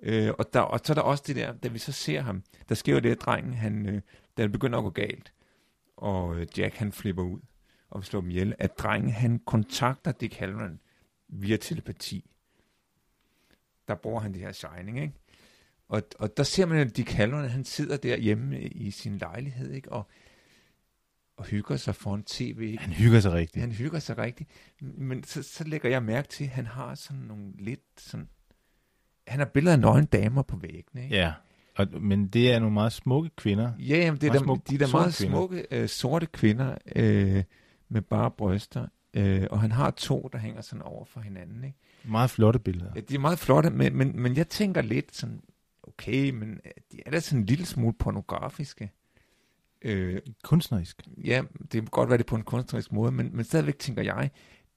Øh, 0.03 0.33
og, 0.39 0.53
der, 0.53 0.61
og 0.61 0.81
så 0.85 0.93
er 0.93 0.95
der 0.95 1.03
også 1.03 1.25
det 1.27 1.37
der, 1.37 1.53
da 1.53 1.69
vi 1.69 1.79
så 1.79 1.93
ser 1.93 2.21
ham, 2.21 2.43
der 2.69 2.75
sker 2.75 2.93
jo 2.93 2.99
det, 2.99 3.11
at 3.11 3.21
drengen, 3.21 3.55
han, 3.55 3.89
øh, 3.89 4.01
da 4.37 4.43
det 4.43 4.53
begynder 4.53 4.79
at 4.79 4.85
gå 4.85 4.91
galt, 4.91 5.33
og 5.97 6.37
øh, 6.37 6.47
Jack, 6.59 6.75
han 6.75 6.93
flipper 6.93 7.23
ud 7.23 7.41
og 7.91 8.01
vil 8.01 8.07
slå 8.07 8.21
dem 8.21 8.31
ihjel, 8.31 8.55
at 8.59 8.79
drengen, 8.79 9.11
han 9.11 9.39
kontakter 9.39 10.13
Dick 10.13 10.35
Halloran 10.35 10.81
via 11.29 11.57
telepati. 11.57 12.31
Der 13.89 13.95
bruger 13.95 14.21
han 14.21 14.33
det 14.33 14.41
her 14.41 14.53
Shining, 14.53 15.01
ikke? 15.01 15.15
Og, 15.93 16.03
og 16.19 16.37
der 16.37 16.43
ser 16.43 16.67
man, 16.67 16.79
at 16.79 16.97
Dick 16.97 17.11
Halloran, 17.11 17.49
han 17.49 17.65
sidder 17.65 17.97
der 17.97 18.17
hjemme 18.17 18.61
i 18.61 18.91
sin 18.91 19.19
lejlighed, 19.19 19.73
ikke? 19.73 19.93
Og, 19.93 20.09
og 21.37 21.45
hygger 21.45 21.77
sig 21.77 21.95
foran 21.95 22.23
tv. 22.23 22.77
Han 22.79 22.93
hygger 22.93 23.21
sig 23.21 23.33
rigtigt. 23.33 23.61
Han 23.61 23.73
hygger 23.73 23.99
sig 23.99 24.19
rigtigt. 24.19 24.51
Men 24.81 25.25
så, 25.25 25.43
så 25.43 25.65
lægger 25.65 25.89
jeg 25.89 26.03
mærke 26.03 26.29
til, 26.29 26.45
at 26.45 26.51
han 26.51 26.67
har 26.67 26.95
sådan 26.95 27.23
nogle 27.23 27.53
lidt 27.59 27.81
sådan... 27.97 28.29
Han 29.27 29.39
har 29.39 29.47
billeder 29.47 29.73
af 29.73 29.81
nøgne 29.81 30.07
damer 30.07 30.43
på 30.43 30.57
væggene, 30.57 31.05
ikke? 31.05 31.17
Ja, 31.17 31.33
og, 31.77 31.87
men 32.01 32.29
det 32.29 32.53
er 32.53 32.59
nogle 32.59 32.75
meget 32.75 32.93
smukke 32.93 33.31
kvinder. 33.37 33.73
Ja, 33.79 33.97
jamen, 33.97 34.21
det 34.21 34.29
er 34.29 34.33
der, 34.33 34.39
smukke 34.39 34.63
de 34.69 34.75
er 34.75 34.79
der 34.79 34.93
meget 34.93 35.15
kvinder. 35.15 35.37
smukke 35.37 35.67
øh, 35.71 35.89
sorte 35.89 36.27
kvinder 36.27 36.75
øh, 36.97 37.45
med 37.89 38.03
bare 38.03 38.31
bryster. 38.31 38.87
Øh, 39.15 39.47
og 39.51 39.61
han 39.61 39.73
har 39.73 39.91
to, 39.91 40.29
der 40.33 40.39
hænger 40.39 40.61
sådan 40.61 40.83
over 40.83 41.05
for 41.05 41.21
hinanden. 41.21 41.65
Ikke? 41.65 41.79
Meget 42.05 42.31
flotte 42.31 42.59
billeder. 42.59 42.93
Ja, 42.95 43.01
de 43.01 43.15
er 43.15 43.19
meget 43.19 43.39
flotte, 43.39 43.71
men, 43.71 43.97
men, 43.97 44.23
men 44.23 44.37
jeg 44.37 44.49
tænker 44.49 44.83
lidt 44.83 45.17
sådan, 45.17 45.41
okay, 45.99 46.31
men 46.31 46.61
øh, 46.65 46.73
de 46.93 47.01
er 47.07 47.11
da 47.11 47.21
sådan 47.21 47.41
en 47.41 47.47
lille 47.47 47.67
smule 47.67 47.95
pornografiske. 47.99 48.91
Øh, 49.83 50.21
Kunstnerisk. 50.43 51.03
ja, 51.25 51.43
det 51.61 51.71
kan 51.71 51.85
godt 51.85 52.09
være 52.09 52.19
det 52.19 52.27
på 52.27 52.37
en 52.37 52.43
kunstnerisk 52.43 52.93
måde, 52.93 53.13
men, 53.13 53.37
men 53.37 53.45
stadigvæk 53.45 53.79
tænker 53.79 54.03
jeg, 54.03 54.31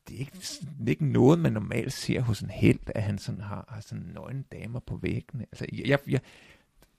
det 0.08 0.16
er, 0.16 0.20
ikke, 0.20 0.32
det 0.80 0.86
er 0.86 0.90
ikke 0.90 1.06
noget, 1.06 1.40
man 1.40 1.54
normalt 1.54 1.94
ser 1.94 2.22
hos 2.22 2.42
en 2.42 2.50
held, 2.50 2.80
at 2.88 3.04
han 3.04 3.18
sådan 3.18 3.42
har, 3.42 3.66
har 3.70 3.82
sådan 3.82 4.12
nøgne 4.14 4.44
damer 4.52 4.80
på 4.80 4.98
væggene. 4.98 5.46
Altså, 5.52 5.66
jeg, 5.74 6.00
jeg, 6.08 6.20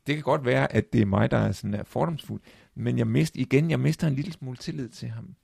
det 0.07 0.15
kan 0.15 0.23
godt 0.25 0.45
være, 0.45 0.73
at 0.73 0.93
det 0.93 1.01
er 1.01 1.07
mig, 1.07 1.31
der 1.31 1.37
er 1.37 1.53
sådan 1.53 1.75
er 1.75 1.85
fordomsfuld, 1.85 2.41
men 2.75 2.99
jeg 2.99 3.07
mister, 3.07 3.41
igen, 3.41 3.71
jeg 3.71 3.81
mister 3.81 4.07
en 4.07 4.15
lille 4.15 4.33
smule 4.33 4.57
tillid 4.57 4.89
til 4.89 5.09
ham, 5.09 5.35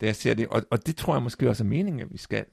da 0.00 0.06
jeg 0.06 0.16
ser 0.16 0.34
det, 0.34 0.48
og, 0.48 0.62
og 0.70 0.86
det 0.86 0.96
tror 0.96 1.14
jeg 1.14 1.22
måske 1.22 1.48
også 1.48 1.64
er 1.64 1.68
meningen, 1.68 2.00
at 2.00 2.12
vi 2.12 2.18
skal. 2.18 2.44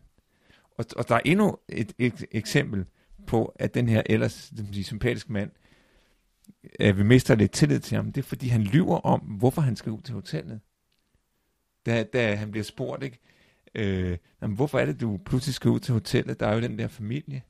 Og 0.77 0.85
Og, 0.95 1.07
der 1.09 1.15
er 1.15 1.21
endnu 1.25 1.57
et, 1.69 1.93
et 1.97 2.25
eksempel 2.31 2.85
på, 3.27 3.55
at 3.59 3.73
den 3.73 3.89
her 3.89 4.01
ellers 4.05 4.51
sige, 4.71 4.83
sympatiske 4.83 5.33
mand, 5.33 5.51
at 6.79 6.97
vi 6.97 7.03
mister 7.03 7.35
lidt 7.35 7.51
tillid 7.51 7.79
til 7.79 7.95
ham. 7.95 8.11
Det 8.11 8.21
er, 8.21 8.27
fordi 8.27 8.47
han 8.47 8.61
lyver 8.61 8.97
om, 8.97 9.19
hvorfor 9.19 9.61
han 9.61 9.75
skal 9.75 9.91
ud 9.91 10.01
til 10.01 10.13
hotellet. 10.13 10.59
Da, 11.85 12.03
da 12.03 12.35
han 12.35 12.51
bliver 12.51 12.63
spurgt, 12.63 13.03
ikke? 13.03 13.19
Øh, 13.75 14.17
jamen, 14.41 14.55
hvorfor 14.55 14.79
er 14.79 14.85
det, 14.85 15.01
du 15.01 15.19
pludselig 15.25 15.55
skal 15.55 15.71
ud 15.71 15.79
til 15.79 15.93
hotellet? 15.93 16.39
Der 16.39 16.47
er 16.47 16.55
jo 16.55 16.61
den 16.61 16.79
der 16.79 16.87
familie, 16.87 17.41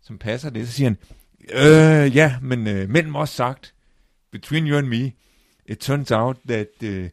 som 0.00 0.18
passer 0.18 0.50
det. 0.50 0.66
Så 0.66 0.72
siger 0.72 0.88
han, 0.88 0.98
øh, 1.40 2.16
ja, 2.16 2.38
men 2.42 2.66
øh, 2.66 2.88
mellem 2.88 3.16
os 3.16 3.30
sagt, 3.30 3.74
between 4.30 4.66
you 4.66 4.78
and 4.78 4.86
me, 4.86 5.12
it 5.66 5.78
turns 5.78 6.10
out 6.10 6.36
that 6.48 6.68
uh, 6.82 7.08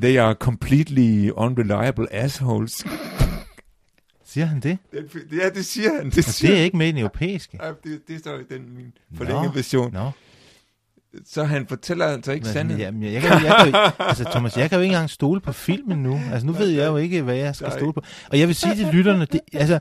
they 0.00 0.18
are 0.18 0.34
completely 0.34 1.30
unreliable 1.30 2.12
assholes. 2.12 2.84
Siger 4.28 4.46
han 4.46 4.60
det? 4.60 4.78
Ja, 5.32 5.48
det 5.54 5.66
siger 5.66 5.96
han. 5.96 6.10
Det, 6.10 6.24
siger 6.24 6.50
det 6.52 6.60
er 6.60 6.64
ikke 6.64 6.76
med 6.76 6.86
i 6.88 6.90
den 6.90 6.98
europæiske. 6.98 7.58
Ja, 7.62 7.68
det, 7.84 8.00
det 8.08 8.18
står 8.20 8.38
i 8.38 8.42
den 8.50 8.74
min 8.76 8.92
forlængede 9.14 9.54
version. 9.54 9.92
Nå. 9.92 10.10
Så 11.26 11.44
han 11.44 11.66
fortæller 11.66 12.06
altså 12.06 12.32
ikke 12.32 12.46
sandheden. 12.46 12.80
jamen, 12.80 13.02
jeg, 13.02 13.12
jeg, 13.12 13.22
kan, 13.22 13.30
jeg, 13.30 13.54
kan, 13.58 13.68
jo- 13.72 14.04
altså, 14.08 14.24
Thomas, 14.24 14.56
jeg 14.56 14.70
kan 14.70 14.78
jo 14.78 14.82
ikke 14.82 14.92
engang 14.94 15.10
stole 15.10 15.40
på 15.40 15.52
filmen 15.52 15.98
nu. 16.02 16.20
Altså, 16.32 16.46
nu 16.46 16.52
ved 16.52 16.68
jeg 16.68 16.86
jo 16.86 16.96
ikke, 16.96 17.22
hvad 17.22 17.36
jeg 17.36 17.54
skal 17.56 17.68
Nej. 17.68 17.78
stole 17.78 17.92
på. 17.92 18.02
Og 18.30 18.38
jeg 18.38 18.48
vil 18.48 18.54
sige 18.54 18.74
til 18.74 18.86
lytterne, 18.86 19.24
det, 19.32 19.40
altså, 19.52 19.78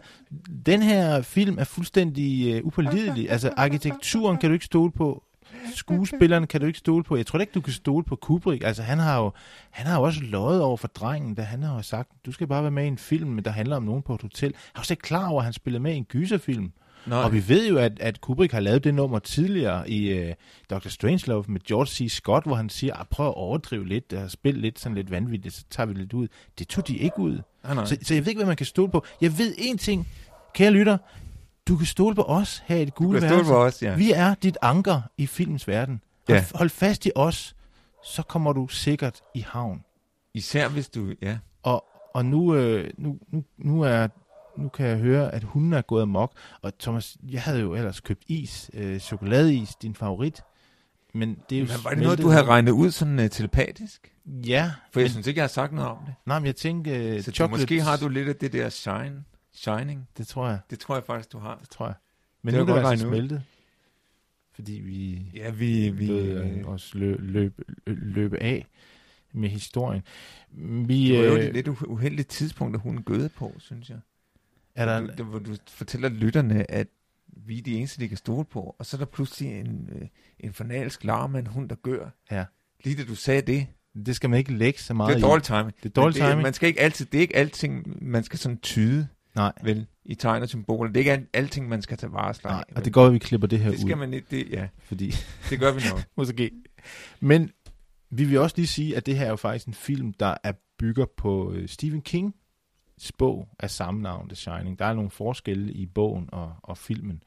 den 0.65 0.81
her 0.81 1.21
film 1.21 1.57
er 1.59 1.63
fuldstændig 1.63 2.55
uh, 2.61 2.67
upålidelig. 2.67 3.31
Altså, 3.31 3.53
arkitekturen 3.57 4.37
kan 4.37 4.49
du 4.49 4.53
ikke 4.53 4.65
stole 4.65 4.91
på. 4.91 5.23
Skuespillerne 5.75 6.47
kan 6.47 6.61
du 6.61 6.67
ikke 6.67 6.79
stole 6.79 7.03
på. 7.03 7.15
Jeg 7.17 7.25
tror 7.25 7.39
ikke, 7.39 7.51
du 7.53 7.61
kan 7.61 7.73
stole 7.73 8.03
på 8.03 8.15
Kubrick. 8.15 8.63
Altså, 8.63 8.83
han 8.83 8.99
har 8.99 9.17
jo, 9.19 9.31
han 9.71 9.85
har 9.87 9.97
jo 9.99 10.03
også 10.03 10.19
løjet 10.23 10.61
over 10.61 10.77
for 10.77 10.87
drengen, 10.87 11.35
da 11.35 11.41
han 11.41 11.63
har 11.63 11.75
jo 11.75 11.81
sagt, 11.81 12.09
du 12.25 12.31
skal 12.31 12.47
bare 12.47 12.61
være 12.63 12.71
med 12.71 12.83
i 12.83 12.87
en 12.87 12.97
film, 12.97 13.43
der 13.43 13.51
handler 13.51 13.75
om 13.75 13.83
nogen 13.83 14.01
på 14.01 14.15
et 14.15 14.21
hotel. 14.21 14.49
Jeg 14.49 14.75
er 14.75 14.79
også 14.79 14.93
ikke 14.93 15.01
klar 15.01 15.27
over, 15.29 15.39
at 15.41 15.43
han 15.43 15.53
spiller 15.53 15.79
med 15.79 15.93
i 15.93 15.97
en 15.97 16.03
gyserfilm. 16.05 16.71
Nej. 17.05 17.19
Og 17.23 17.33
vi 17.33 17.47
ved 17.47 17.69
jo, 17.69 17.77
at, 17.77 17.99
at 17.99 18.21
Kubrick 18.21 18.53
har 18.53 18.59
lavet 18.59 18.83
det 18.83 18.93
nummer 18.93 19.19
tidligere 19.19 19.89
i 19.89 20.23
uh, 20.23 20.29
Dr. 20.69 20.87
Strangelove 20.89 21.43
med 21.47 21.61
George 21.67 21.87
C. 21.87 22.07
Scott, 22.09 22.45
hvor 22.45 22.55
han 22.55 22.69
siger, 22.69 22.95
"Ah, 22.99 23.05
prøv 23.05 23.27
at 23.27 23.33
overdrive 23.33 23.87
lidt 23.87 24.13
og 24.13 24.31
spille 24.31 24.61
lidt 24.61 24.79
sådan 24.79 24.95
lidt 24.95 25.11
vanvittigt, 25.11 25.53
så 25.55 25.63
tager 25.69 25.87
vi 25.87 25.93
lidt 25.93 26.13
ud. 26.13 26.27
Det 26.59 26.67
tog 26.67 26.87
de 26.87 26.97
ikke 26.97 27.19
ud. 27.19 27.41
Nej, 27.63 27.73
nej. 27.75 27.85
Så, 27.85 27.97
så 28.01 28.13
jeg 28.13 28.25
ved 28.25 28.27
ikke, 28.29 28.39
hvad 28.39 28.47
man 28.47 28.55
kan 28.55 28.65
stole 28.65 28.91
på. 28.91 29.05
Jeg 29.21 29.37
ved 29.37 29.53
én 29.55 29.77
ting, 29.77 30.07
kære 30.53 30.71
lytter. 30.71 30.97
Du 31.67 31.77
kan 31.77 31.85
stole 31.85 32.15
på 32.15 32.21
os 32.23 32.63
her 32.65 32.75
i 32.77 32.85
det 32.85 32.95
gule 32.95 33.21
værelse. 33.21 33.43
på 33.51 33.57
os, 33.63 33.81
ja. 33.83 33.95
Vi 33.95 34.11
er 34.11 34.33
dit 34.33 34.57
anker 34.61 35.01
i 35.17 35.27
filmens 35.27 35.67
verden. 35.67 36.01
Hold, 36.29 36.37
Ja. 36.37 36.45
hold 36.55 36.69
fast 36.69 37.05
i 37.05 37.11
os, 37.15 37.55
så 38.05 38.21
kommer 38.23 38.53
du 38.53 38.67
sikkert 38.67 39.21
i 39.35 39.39
havn. 39.39 39.83
Især 40.33 40.67
hvis 40.69 40.89
du, 40.89 41.13
ja. 41.21 41.37
Og, 41.63 41.85
og 42.13 42.25
nu, 42.25 42.55
øh, 42.55 42.89
nu, 42.97 43.17
nu, 43.31 43.43
nu, 43.57 43.81
er, 43.81 44.07
nu 44.57 44.69
kan 44.69 44.85
jeg 44.85 44.97
høre, 44.97 45.33
at 45.33 45.43
hunden 45.43 45.73
er 45.73 45.81
gået 45.81 46.01
amok. 46.01 46.31
Og 46.61 46.77
Thomas, 46.79 47.17
jeg 47.31 47.41
havde 47.41 47.59
jo 47.59 47.75
ellers 47.75 47.99
købt 47.99 48.23
is, 48.27 48.69
øh, 48.73 48.99
chokoladeis, 48.99 49.75
din 49.75 49.95
favorit. 49.95 50.41
Men 51.13 51.37
det 51.49 51.55
er 51.55 51.59
jo 51.59 51.65
Men 51.65 51.83
var 51.83 51.89
det 51.89 51.99
noget, 52.03 52.19
du 52.19 52.29
havde 52.29 52.45
regnet 52.45 52.71
ud 52.71 52.91
sådan 52.91 53.19
uh, 53.19 53.27
telepatisk? 53.27 54.11
Ja, 54.25 54.71
For 54.91 54.99
jeg 54.99 55.03
men, 55.05 55.09
synes 55.11 55.27
ikke, 55.27 55.37
jeg 55.37 55.43
har 55.43 55.47
sagt 55.47 55.73
noget 55.73 55.89
om 55.89 55.97
det. 56.05 56.13
nej, 56.25 56.39
men 56.39 56.45
jeg 56.45 56.55
tænkte, 56.55 57.15
uh, 57.17 57.21
Så 57.23 57.31
du, 57.31 57.47
måske 57.47 57.81
har 57.81 57.97
du 57.97 58.07
lidt 58.07 58.29
af 58.29 58.35
det 58.35 58.53
der 58.53 58.69
shine, 58.69 59.23
shining. 59.57 60.07
Det 60.17 60.27
tror 60.27 60.47
jeg, 60.49 60.59
Det 60.69 60.79
tror 60.79 60.95
jeg 60.95 61.03
faktisk, 61.03 61.31
du 61.31 61.37
har. 61.39 61.57
det 61.57 61.69
tror 61.69 61.85
jeg. 61.85 61.95
Men 62.41 62.53
Det 62.53 62.59
nu 62.59 62.65
var 62.65 62.71
er 62.71 62.75
det 62.75 62.83
godt 62.83 62.91
altså 62.91 63.07
smeltet. 63.07 63.43
Fordi 64.51 64.71
vi, 64.73 65.21
Ja, 65.33 65.49
vi... 65.49 65.89
vi 65.89 66.05
vi 66.05 66.11
øh, 66.11 66.59
øh, 66.59 66.65
også 66.67 66.97
løb, 66.97 67.19
løb, 67.19 67.59
løb 67.87 68.33
af 68.33 68.67
med 69.33 69.49
historien. 69.49 70.01
Vi, 70.87 71.07
det 71.07 71.17
var 71.19 71.25
jo 71.25 71.35
øh, 71.35 71.43
et 71.45 71.53
lidt 71.53 71.67
uhe- 71.67 71.87
uheldigt 71.87 72.27
tidspunkt, 72.29 72.75
at 72.75 72.81
hun 72.81 73.03
gøde 73.03 73.29
på, 73.29 73.55
synes 73.59 73.89
jeg. 73.89 73.99
er 74.75 74.85
der, 74.85 75.15
Du, 75.15 75.23
hvor 75.23 75.39
du 75.39 75.55
fortæller 75.69 76.09
lytterne, 76.09 76.71
at 76.71 76.87
vi 77.27 77.57
er 77.57 77.61
de 77.61 77.75
eneste, 77.77 77.99
de 78.01 78.07
kan 78.07 78.17
stole 78.17 78.45
på. 78.45 78.75
Og 78.79 78.85
så 78.85 78.97
er 78.97 78.99
der 78.99 79.05
pludselig 79.05 79.59
en, 79.59 79.89
øh, 79.95 80.07
en 80.39 80.53
fanalsk 80.53 81.03
larm 81.03 81.35
af 81.35 81.39
en 81.39 81.47
hund, 81.47 81.69
der 81.69 81.75
gør. 81.75 82.09
Ja. 82.31 82.45
Lige 82.83 82.95
da 82.97 83.03
du 83.07 83.15
sagde 83.15 83.41
det. 83.41 83.67
det 84.05 84.15
skal 84.15 84.29
man 84.29 84.39
ikke 84.39 84.53
lægge 84.53 84.79
så 84.79 84.93
meget 84.93 85.15
Det 85.15 85.23
er 85.23 85.27
dårlig 85.27 85.43
timing. 85.43 85.73
Det 85.83 85.89
er 85.89 86.01
dårlig 86.01 86.15
timing. 86.15 86.41
Man 86.41 86.53
skal 86.53 86.67
ikke 86.67 86.81
altid, 86.81 87.05
det 87.05 87.17
er 87.17 87.21
ikke 87.21 87.35
alting, 87.35 88.03
man 88.03 88.23
skal 88.23 88.39
sådan 88.39 88.57
tyde, 88.57 89.07
Nej, 89.37 89.53
vel, 89.63 89.85
i 90.05 90.15
tegn 90.15 90.43
og 90.43 90.49
symboler. 90.49 90.87
Det 90.91 90.95
er 90.97 90.99
ikke 91.01 91.11
alt- 91.11 91.29
alting, 91.33 91.69
man 91.69 91.81
skal 91.81 91.97
tage 91.97 92.11
varsler 92.11 92.51
nej, 92.51 92.63
og 92.75 92.85
det 92.85 92.93
går, 92.93 93.05
at 93.05 93.13
vi 93.13 93.19
klipper 93.19 93.47
det 93.47 93.59
her 93.59 93.69
det 93.69 93.77
ud. 93.77 93.81
skal 93.81 93.97
man 93.97 94.13
ikke, 94.13 94.27
det, 94.31 94.49
ja, 94.51 94.67
Fordi, 94.83 95.11
det 95.49 95.59
gør 95.59 95.71
vi 95.71 95.81
nok. 95.91 96.03
måske. 96.17 96.51
Men 97.19 97.51
vi 98.09 98.25
vil 98.25 98.39
også 98.39 98.55
lige 98.57 98.67
sige, 98.67 98.97
at 98.97 99.05
det 99.05 99.17
her 99.17 99.25
er 99.25 99.29
jo 99.29 99.35
faktisk 99.35 99.67
en 99.67 99.73
film, 99.73 100.13
der 100.13 100.35
er 100.43 100.51
bygger 100.79 101.05
på 101.17 101.51
øh, 101.53 101.67
Stephen 101.69 102.01
King 102.01 102.35
bog 103.17 103.49
af 103.59 103.71
samme 103.71 104.01
navn, 104.01 104.29
The 104.29 104.35
Shining. 104.35 104.79
Der 104.79 104.85
er 104.85 104.93
nogle 104.93 105.09
forskelle 105.09 105.73
i 105.73 105.85
bogen 105.85 106.29
og, 106.31 106.55
og 106.63 106.77
filmen. 106.77 107.23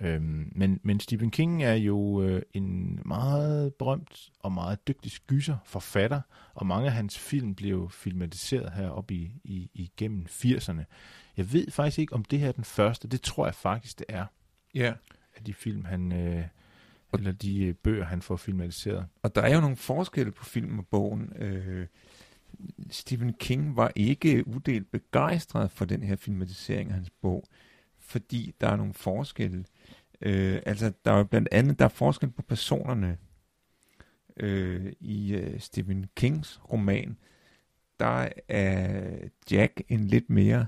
Øhm, 0.00 0.52
men, 0.56 0.80
men 0.82 1.00
Stephen 1.00 1.30
King 1.30 1.62
er 1.64 1.74
jo 1.74 2.22
øh, 2.22 2.42
en 2.54 3.00
meget 3.04 3.74
berømt 3.74 4.30
og 4.40 4.52
meget 4.52 4.88
dygtig 4.88 5.12
gyser, 5.26 5.56
forfatter, 5.64 6.20
og 6.54 6.66
mange 6.66 6.86
af 6.86 6.92
hans 6.92 7.18
film 7.18 7.54
blev 7.54 7.90
filmatiseret 7.90 8.72
heroppe 8.72 9.14
i, 9.14 9.32
i, 9.44 9.70
igennem 9.74 10.26
80'erne. 10.28 10.82
Jeg 11.36 11.52
ved 11.52 11.70
faktisk 11.70 11.98
ikke, 11.98 12.12
om 12.12 12.24
det 12.24 12.38
her 12.40 12.48
er 12.48 12.52
den 12.52 12.64
første. 12.64 13.08
Det 13.08 13.22
tror 13.22 13.46
jeg 13.46 13.54
faktisk, 13.54 13.98
det 13.98 14.06
er, 14.08 14.26
Ja. 14.74 14.92
af 15.36 15.44
de 15.46 15.54
film, 15.54 15.84
han... 15.84 16.12
Øh, 16.12 16.44
eller 17.14 17.32
de 17.32 17.64
øh, 17.64 17.74
bøger, 17.74 18.04
han 18.04 18.22
får 18.22 18.36
filmatiseret. 18.36 19.06
Og 19.22 19.34
der 19.34 19.42
er 19.42 19.54
jo 19.54 19.60
nogle 19.60 19.76
forskelle 19.76 20.32
på 20.32 20.44
film 20.44 20.78
og 20.78 20.86
bogen. 20.86 21.32
Øh, 21.36 21.86
Stephen 22.90 23.32
King 23.32 23.76
var 23.76 23.92
ikke 23.96 24.48
udelt 24.48 24.90
begejstret 24.90 25.70
for 25.70 25.84
den 25.84 26.02
her 26.02 26.16
filmatisering 26.16 26.90
af 26.90 26.94
hans 26.94 27.10
bog, 27.10 27.44
fordi 27.98 28.54
der 28.60 28.68
er 28.68 28.76
nogle 28.76 28.94
forskelle. 28.94 29.64
Øh, 30.20 30.62
altså, 30.66 30.92
der 31.04 31.12
er 31.12 31.16
jo 31.18 31.24
blandt 31.24 31.48
andet, 31.52 31.78
der 31.78 31.84
er 31.84 31.88
forskel 31.88 32.30
på 32.30 32.42
personerne 32.42 33.18
øh, 34.36 34.92
i 35.00 35.34
øh, 35.34 35.60
Stephen 35.60 36.06
Kings 36.16 36.60
roman. 36.72 37.16
Der 38.00 38.28
er 38.48 39.10
Jack 39.50 39.82
en 39.88 40.04
lidt 40.04 40.30
mere, 40.30 40.66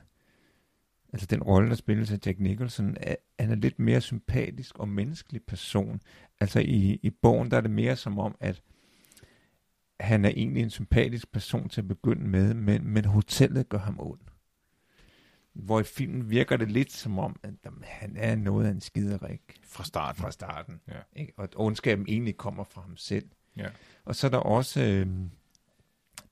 altså 1.12 1.26
den 1.26 1.42
rolle, 1.42 1.68
der 1.68 1.74
spilles 1.74 2.12
af 2.12 2.18
Jack 2.26 2.38
Nicholson, 2.40 2.96
er, 3.00 3.16
han 3.38 3.50
er 3.50 3.54
lidt 3.54 3.78
mere 3.78 4.00
sympatisk 4.00 4.78
og 4.78 4.88
menneskelig 4.88 5.42
person. 5.42 6.00
Altså 6.40 6.60
i, 6.60 7.00
i 7.02 7.10
bogen, 7.10 7.50
der 7.50 7.56
er 7.56 7.60
det 7.60 7.70
mere 7.70 7.96
som 7.96 8.18
om, 8.18 8.36
at 8.40 8.62
han 10.00 10.24
er 10.24 10.28
egentlig 10.28 10.62
en 10.62 10.70
sympatisk 10.70 11.32
person 11.32 11.68
til 11.68 11.80
at 11.80 11.88
begynde 11.88 12.28
med, 12.28 12.54
men, 12.54 12.88
men 12.88 13.04
hotellet 13.04 13.68
gør 13.68 13.78
ham 13.78 13.96
ond. 14.00 14.20
Hvor 15.52 15.80
i 15.80 15.84
filmen 15.84 16.30
virker 16.30 16.56
det 16.56 16.70
lidt 16.70 16.92
som 16.92 17.18
om, 17.18 17.40
at 17.42 17.54
jamen, 17.64 17.84
han 17.86 18.16
er 18.16 18.36
noget 18.36 18.66
af 18.66 18.70
en 18.70 18.80
skiderik 18.80 19.40
Fra 19.64 19.84
starten. 19.84 20.22
fra 20.22 20.30
starten. 20.30 20.80
Ja. 20.88 21.20
Ikke? 21.20 21.32
Og 21.36 21.44
at 21.44 21.52
ondskaben 21.56 22.04
egentlig 22.08 22.36
kommer 22.36 22.64
fra 22.64 22.80
ham 22.80 22.96
selv. 22.96 23.28
Ja. 23.56 23.68
Og 24.04 24.16
så 24.16 24.26
er 24.26 24.30
der 24.30 24.38
også 24.38 24.82
øh, 24.82 25.06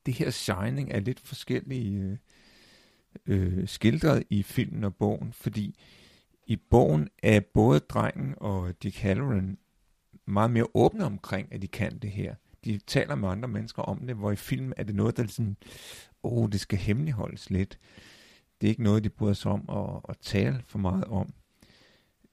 det 0.07 0.15
her 0.15 0.31
Shining 0.31 0.93
er 0.93 1.01
lidt 1.01 1.21
forskellige 1.21 2.19
øh, 3.27 3.61
øh, 3.61 3.69
skildret 3.69 4.25
i 4.31 4.43
filmen 4.43 4.85
og 4.85 4.95
bogen, 4.97 5.33
fordi 5.33 5.79
i 6.47 6.57
bogen 6.57 7.09
er 7.23 7.41
både 7.41 7.81
drengen 7.81 8.35
og 8.37 8.83
Dick 8.83 8.99
Halloran 8.99 9.59
meget 10.27 10.51
mere 10.51 10.67
åbne 10.75 11.05
omkring, 11.05 11.53
at 11.53 11.63
de 11.63 11.69
kan 11.69 11.99
det 11.99 12.11
her. 12.11 12.35
De 12.65 12.79
taler 12.87 13.15
med 13.15 13.29
andre 13.29 13.49
mennesker 13.49 13.83
om 13.83 14.07
det, 14.07 14.17
hvor 14.17 14.33
i 14.33 14.37
filmen 14.37 14.73
er 14.77 14.83
det 14.83 14.95
noget, 14.95 15.17
der 15.17 15.23
er 15.23 15.27
sådan, 15.27 15.57
åh, 16.23 16.33
oh, 16.43 16.49
det 16.53 16.61
skal 16.61 16.79
hemmeligholdes 16.79 17.51
lidt. 17.51 17.79
Det 18.61 18.67
er 18.67 18.71
ikke 18.71 18.83
noget, 18.83 19.05
de 19.05 19.09
bryder 19.09 19.35
sig 19.35 19.53
om 19.53 19.65
at, 19.69 20.01
at 20.09 20.19
tale 20.19 20.63
for 20.67 20.79
meget 20.79 21.05
om. 21.05 21.33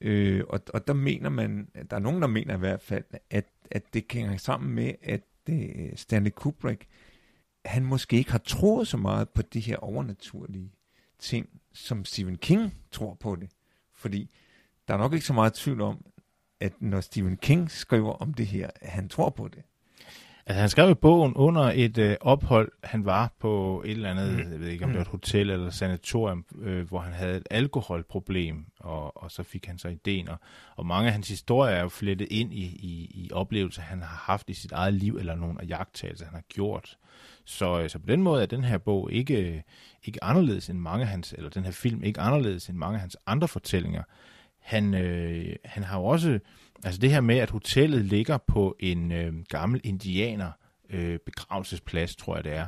Øh, 0.00 0.44
og, 0.48 0.60
og 0.74 0.86
der 0.86 0.92
mener 0.92 1.28
man, 1.28 1.68
der 1.90 1.96
er 1.96 2.00
nogen, 2.00 2.22
der 2.22 2.28
mener 2.28 2.54
i 2.54 2.58
hvert 2.58 2.80
fald, 2.80 3.04
at, 3.30 3.46
at 3.70 3.94
det 3.94 4.04
hænger 4.10 4.36
sammen 4.36 4.74
med, 4.74 4.92
at 5.02 5.22
øh, 5.48 5.96
Stanley 5.96 6.30
Kubrick, 6.30 6.86
han 7.64 7.84
måske 7.84 8.16
ikke 8.16 8.30
har 8.30 8.38
troet 8.38 8.88
så 8.88 8.96
meget 8.96 9.28
på 9.28 9.42
de 9.42 9.60
her 9.60 9.76
overnaturlige 9.76 10.72
ting, 11.18 11.48
som 11.72 12.04
Stephen 12.04 12.38
King 12.38 12.74
tror 12.90 13.14
på 13.14 13.36
det. 13.36 13.50
Fordi 13.92 14.30
der 14.88 14.94
er 14.94 14.98
nok 14.98 15.12
ikke 15.12 15.26
så 15.26 15.32
meget 15.32 15.54
tvivl 15.54 15.80
om, 15.80 16.04
at 16.60 16.72
når 16.80 17.00
Stephen 17.00 17.36
King 17.36 17.70
skriver 17.70 18.12
om 18.12 18.34
det 18.34 18.46
her, 18.46 18.70
at 18.80 18.90
han 18.90 19.08
tror 19.08 19.30
på 19.30 19.48
det. 19.48 19.62
Altså, 20.46 20.60
han 20.60 20.68
skrev 20.68 20.90
i 20.90 20.94
bogen 20.94 21.34
under 21.34 21.62
et 21.74 21.98
øh, 21.98 22.16
ophold, 22.20 22.72
han 22.84 23.04
var 23.04 23.32
på 23.40 23.82
et 23.84 23.90
eller 23.90 24.10
andet, 24.10 24.32
Mm. 24.46 24.52
jeg 24.52 24.60
ved 24.60 24.68
ikke 24.68 24.84
om 24.84 24.90
det 24.90 24.96
var 24.98 25.04
et 25.04 25.10
hotel 25.10 25.50
eller 25.50 25.70
sanatorium, 25.70 26.44
øh, 26.62 26.88
hvor 26.88 26.98
han 27.00 27.12
havde 27.12 27.36
et 27.36 27.46
alkoholproblem, 27.50 28.64
og, 28.80 29.22
og 29.22 29.30
så 29.30 29.42
fik 29.42 29.66
han 29.66 29.78
så 29.78 29.88
ideen. 29.88 30.28
Og, 30.28 30.36
og 30.76 30.86
mange 30.86 31.06
af 31.06 31.12
hans 31.12 31.28
historier 31.28 31.74
er 31.74 31.82
jo 31.82 31.88
flettet 31.88 32.28
ind 32.30 32.52
i, 32.52 32.64
i, 32.64 33.10
i 33.14 33.30
oplevelser, 33.32 33.82
han 33.82 34.00
har 34.02 34.22
haft 34.32 34.50
i 34.50 34.54
sit 34.54 34.72
eget 34.72 34.94
liv, 34.94 35.16
eller 35.16 35.34
nogle 35.34 35.60
af 35.62 35.66
jagttagelser, 35.68 36.24
han 36.24 36.34
har 36.34 36.44
gjort. 36.48 36.96
Så, 37.44 37.80
øh, 37.80 37.90
så 37.90 37.98
på 37.98 38.06
den 38.06 38.22
måde 38.22 38.42
er 38.42 38.46
den 38.46 38.64
her 38.64 38.78
bog 38.78 39.12
ikke, 39.12 39.64
ikke 40.04 40.24
anderledes 40.24 40.70
end 40.70 40.78
mange 40.78 41.02
af 41.02 41.08
hans, 41.10 41.34
eller 41.38 41.50
den 41.50 41.64
her 41.64 41.72
film 41.72 42.02
ikke 42.04 42.20
anderledes 42.20 42.68
end 42.68 42.76
mange 42.76 42.94
af 42.94 43.00
hans 43.00 43.16
andre 43.26 43.48
fortællinger. 43.48 44.02
Han, 44.66 44.94
øh, 44.94 45.56
han 45.64 45.82
har 45.82 45.98
jo 45.98 46.04
også, 46.04 46.38
altså 46.84 47.00
det 47.00 47.10
her 47.10 47.20
med, 47.20 47.38
at 47.38 47.50
hotellet 47.50 48.04
ligger 48.04 48.38
på 48.38 48.76
en 48.80 49.12
øh, 49.12 49.34
gammel 49.48 49.80
indianer 49.84 50.50
øh, 50.90 51.18
begravelsesplads, 51.26 52.16
tror 52.16 52.34
jeg 52.34 52.44
det 52.44 52.52
er, 52.52 52.66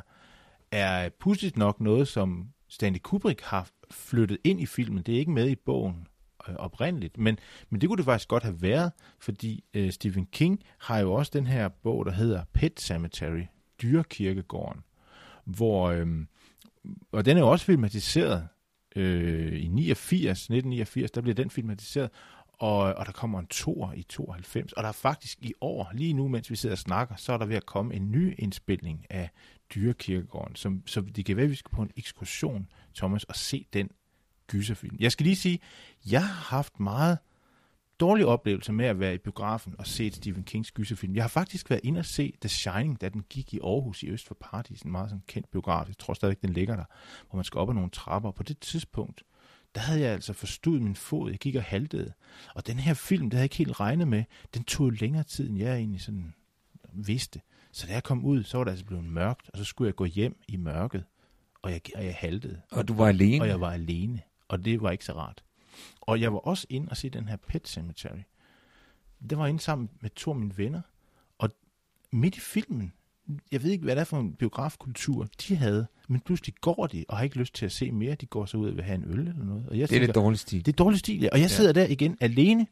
er 0.71 1.09
pudsigt 1.19 1.57
nok 1.57 1.81
noget, 1.81 2.07
som 2.07 2.49
Stanley 2.69 2.99
Kubrick 2.99 3.41
har 3.41 3.69
flyttet 3.91 4.37
ind 4.43 4.61
i 4.61 4.65
filmen. 4.65 5.03
Det 5.03 5.15
er 5.15 5.19
ikke 5.19 5.31
med 5.31 5.49
i 5.49 5.55
bogen 5.55 6.07
øh, 6.49 6.55
oprindeligt, 6.55 7.17
men, 7.17 7.37
men 7.69 7.81
det 7.81 7.89
kunne 7.89 7.97
det 7.97 8.05
faktisk 8.05 8.29
godt 8.29 8.43
have 8.43 8.61
været, 8.61 8.91
fordi 9.19 9.63
øh, 9.73 9.91
Stephen 9.91 10.25
King 10.25 10.63
har 10.77 10.99
jo 10.99 11.13
også 11.13 11.31
den 11.33 11.47
her 11.47 11.67
bog, 11.67 12.05
der 12.05 12.11
hedder 12.11 12.43
Pet 12.53 12.79
Cemetery, 12.79 13.43
dyrekirkegården, 13.81 14.81
hvor, 15.45 15.89
øh, 15.89 16.07
og 17.11 17.25
den 17.25 17.37
er 17.37 17.41
jo 17.41 17.51
også 17.51 17.65
filmatiseret 17.65 18.47
øh, 18.95 19.53
i 19.53 19.67
89, 19.67 20.39
1989, 20.39 21.11
der 21.11 21.21
bliver 21.21 21.35
den 21.35 21.49
filmatiseret, 21.49 22.09
og, 22.53 22.77
og 22.77 23.05
der 23.05 23.11
kommer 23.11 23.39
en 23.39 23.47
tor 23.47 23.93
i 23.93 24.03
92, 24.03 24.73
og 24.73 24.83
der 24.83 24.89
er 24.89 24.93
faktisk 24.93 25.37
i 25.41 25.53
år, 25.61 25.91
lige 25.93 26.13
nu 26.13 26.27
mens 26.27 26.51
vi 26.51 26.55
sidder 26.55 26.75
og 26.75 26.79
snakker, 26.79 27.15
så 27.15 27.33
er 27.33 27.37
der 27.37 27.45
ved 27.45 27.55
at 27.55 27.65
komme 27.65 27.93
en 27.93 28.11
ny 28.11 28.35
indspilning 28.37 29.05
af 29.09 29.29
Dyrekirkegården, 29.75 30.55
som, 30.55 30.83
så 30.85 31.01
det 31.01 31.25
kan 31.25 31.35
være, 31.35 31.43
at 31.43 31.49
vi 31.49 31.55
skal 31.55 31.71
på 31.75 31.81
en 31.81 31.91
ekskursion, 31.97 32.67
Thomas, 32.95 33.23
og 33.23 33.35
se 33.35 33.65
den 33.73 33.89
gyserfilm. 34.47 34.97
Jeg 34.99 35.11
skal 35.11 35.23
lige 35.23 35.35
sige, 35.35 35.59
jeg 36.11 36.27
har 36.27 36.55
haft 36.55 36.79
meget 36.79 37.17
dårlige 37.99 38.27
oplevelser 38.27 38.73
med 38.73 38.85
at 38.85 38.99
være 38.99 39.13
i 39.13 39.17
biografen 39.17 39.75
og 39.77 39.87
se 39.87 40.11
Stephen 40.11 40.43
Kings 40.43 40.71
gyserfilm. 40.71 41.15
Jeg 41.15 41.23
har 41.23 41.29
faktisk 41.29 41.69
været 41.69 41.81
inde 41.83 41.99
og 41.99 42.05
se 42.05 42.33
The 42.41 42.49
Shining, 42.49 43.01
da 43.01 43.09
den 43.09 43.23
gik 43.29 43.53
i 43.53 43.59
Aarhus 43.63 44.03
i 44.03 44.09
Øst 44.09 44.27
for 44.27 44.37
Paradis, 44.41 44.81
en 44.81 44.91
meget 44.91 45.09
sådan 45.09 45.23
kendt 45.27 45.51
biograf. 45.51 45.87
Jeg 45.87 45.97
tror 45.97 46.13
stadig, 46.13 46.41
den 46.41 46.53
ligger 46.53 46.75
der, 46.75 46.85
hvor 47.29 47.37
man 47.37 47.43
skal 47.43 47.59
op 47.59 47.69
ad 47.69 47.73
nogle 47.73 47.89
trapper. 47.89 48.31
På 48.31 48.43
det 48.43 48.59
tidspunkt, 48.59 49.23
der 49.75 49.81
havde 49.81 50.01
jeg 50.01 50.11
altså 50.11 50.33
forstået 50.33 50.81
min 50.81 50.95
fod. 50.95 51.29
Jeg 51.29 51.39
gik 51.39 51.55
og 51.55 51.63
haltede. 51.63 52.13
Og 52.55 52.67
den 52.67 52.79
her 52.79 52.93
film, 52.93 53.29
det 53.29 53.33
havde 53.33 53.41
jeg 53.41 53.45
ikke 53.45 53.57
helt 53.57 53.79
regnet 53.79 54.07
med, 54.07 54.23
den 54.53 54.63
tog 54.63 54.89
længere 54.91 55.23
tid, 55.23 55.49
end 55.49 55.57
jeg 55.57 55.75
egentlig 55.75 56.01
sådan 56.01 56.33
vidste. 56.93 57.41
Så 57.71 57.87
da 57.87 57.93
jeg 57.93 58.03
kom 58.03 58.25
ud, 58.25 58.43
så 58.43 58.57
var 58.57 58.63
det 58.63 58.71
altså 58.71 58.85
blevet 58.85 59.03
mørkt, 59.05 59.49
og 59.53 59.57
så 59.57 59.63
skulle 59.63 59.87
jeg 59.87 59.95
gå 59.95 60.05
hjem 60.05 60.39
i 60.47 60.57
mørket, 60.57 61.03
og 61.61 61.71
jeg, 61.71 61.81
og 61.95 62.05
jeg 62.05 62.15
haltede. 62.15 62.61
Og 62.71 62.87
du 62.87 62.93
var 62.93 63.07
alene? 63.07 63.43
Og 63.43 63.47
jeg 63.47 63.61
var 63.61 63.71
alene, 63.71 64.21
og 64.47 64.65
det 64.65 64.81
var 64.81 64.91
ikke 64.91 65.05
så 65.05 65.13
rart. 65.13 65.43
Og 66.01 66.21
jeg 66.21 66.33
var 66.33 66.39
også 66.39 66.67
inde 66.69 66.87
og 66.89 66.97
se 66.97 67.09
den 67.09 67.27
her 67.27 67.35
Pet 67.35 67.67
Cemetery. 67.67 68.19
Det 69.29 69.37
var 69.37 69.47
inde 69.47 69.59
sammen 69.59 69.89
med 70.01 70.09
to 70.09 70.31
af 70.31 70.37
mine 70.37 70.57
venner, 70.57 70.81
og 71.37 71.49
midt 72.11 72.37
i 72.37 72.39
filmen, 72.39 72.93
jeg 73.51 73.63
ved 73.63 73.71
ikke, 73.71 73.83
hvad 73.83 73.95
det 73.95 74.01
er 74.01 74.05
for 74.05 74.19
en 74.19 74.33
biografkultur, 74.33 75.27
de 75.47 75.55
havde, 75.55 75.87
men 76.07 76.21
pludselig 76.21 76.55
går 76.61 76.87
de, 76.87 77.05
og 77.09 77.17
har 77.17 77.23
ikke 77.23 77.37
lyst 77.37 77.55
til 77.55 77.65
at 77.65 77.71
se 77.71 77.91
mere. 77.91 78.15
De 78.15 78.25
går 78.25 78.45
så 78.45 78.57
ud 78.57 78.69
og 78.69 78.75
vil 78.75 78.83
have 78.83 78.95
en 78.95 79.03
øl 79.03 79.19
eller 79.19 79.45
noget. 79.45 79.69
Og 79.69 79.79
jeg 79.79 79.89
det 79.89 80.01
er 80.01 80.05
det 80.05 80.15
dårlige 80.15 80.37
stil. 80.37 80.65
Det 80.65 80.71
er 80.71 80.75
dårlig 80.75 80.99
stil, 80.99 81.19
ja. 81.21 81.29
Og 81.31 81.41
jeg 81.41 81.49
sidder 81.49 81.79
ja. 81.79 81.85
der 81.85 81.91
igen 81.91 82.17
alene, 82.19 82.67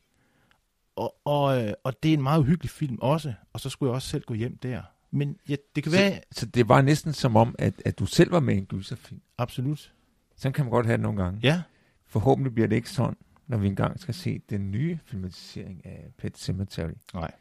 og, 0.96 1.16
og, 1.26 1.76
og 1.84 2.04
det 2.04 2.10
er 2.10 2.14
en 2.14 2.24
meget 2.24 2.40
uhyggelig 2.40 2.70
film 2.70 2.98
også, 3.02 3.34
og 3.54 3.60
så 3.60 3.70
skulle 3.70 3.90
jeg 3.90 3.96
også 3.96 4.08
selv 4.08 4.24
gå 4.24 4.34
hjem 4.34 4.58
der. 4.58 4.82
Men 5.12 5.38
ja, 5.50 5.56
det 5.76 5.84
kan 5.84 5.92
så, 5.92 5.98
være... 5.98 6.20
Så 6.32 6.46
det 6.46 6.70
var 6.70 6.82
næsten 6.82 7.14
som 7.14 7.36
om, 7.36 7.56
at, 7.60 7.74
at 7.86 8.00
du 8.00 8.06
selv 8.06 8.32
var 8.32 8.40
med 8.40 8.56
i 8.56 8.58
en 8.58 8.66
gyserfilm? 8.66 9.22
Absolut. 9.38 9.94
Sådan 10.36 10.54
kan 10.54 10.66
man 10.66 10.72
godt 10.72 10.86
have 10.86 10.98
det 10.98 11.04
nogle 11.04 11.24
gange. 11.24 11.40
Ja. 11.44 11.62
Forhåbentlig 12.08 12.54
bliver 12.54 12.68
det 12.68 12.76
ikke 12.76 12.90
sådan, 12.90 13.18
når 13.48 13.58
vi 13.58 13.68
engang 13.68 14.00
skal 14.00 14.14
se 14.14 14.40
den 14.50 14.72
nye 14.72 15.00
filmatisering 15.06 15.86
af 15.86 16.08
Pet 16.18 16.38
Cemetery. 16.38 16.92
Nej. 17.14 17.32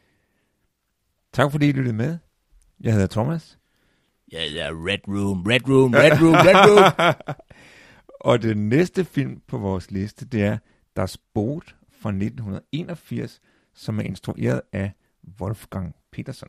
Tak 1.33 1.53
fordi 1.53 1.69
I 1.69 1.73
lyttede 1.73 1.97
med. 1.97 2.19
Jeg 2.81 2.93
hedder 2.93 3.07
Thomas. 3.07 3.59
Jeg 4.33 4.41
hedder 4.51 4.87
Red 4.87 5.09
Room, 5.09 5.43
Red 5.43 5.69
Room, 5.69 5.95
Red 5.95 6.23
Room, 6.23 6.35
Red 6.35 6.71
Room. 6.71 7.15
og 8.21 8.43
det 8.43 8.57
næste 8.57 9.05
film 9.05 9.41
på 9.47 9.59
vores 9.59 9.91
liste, 9.91 10.27
det 10.27 10.43
er 10.43 10.59
Das 10.97 11.19
Boot 11.19 11.77
fra 11.91 12.09
1981, 12.11 13.41
som 13.75 13.99
er 13.99 14.03
instrueret 14.03 14.63
af 14.73 14.93
Wolfgang 15.41 15.95
Petersen. 16.11 16.49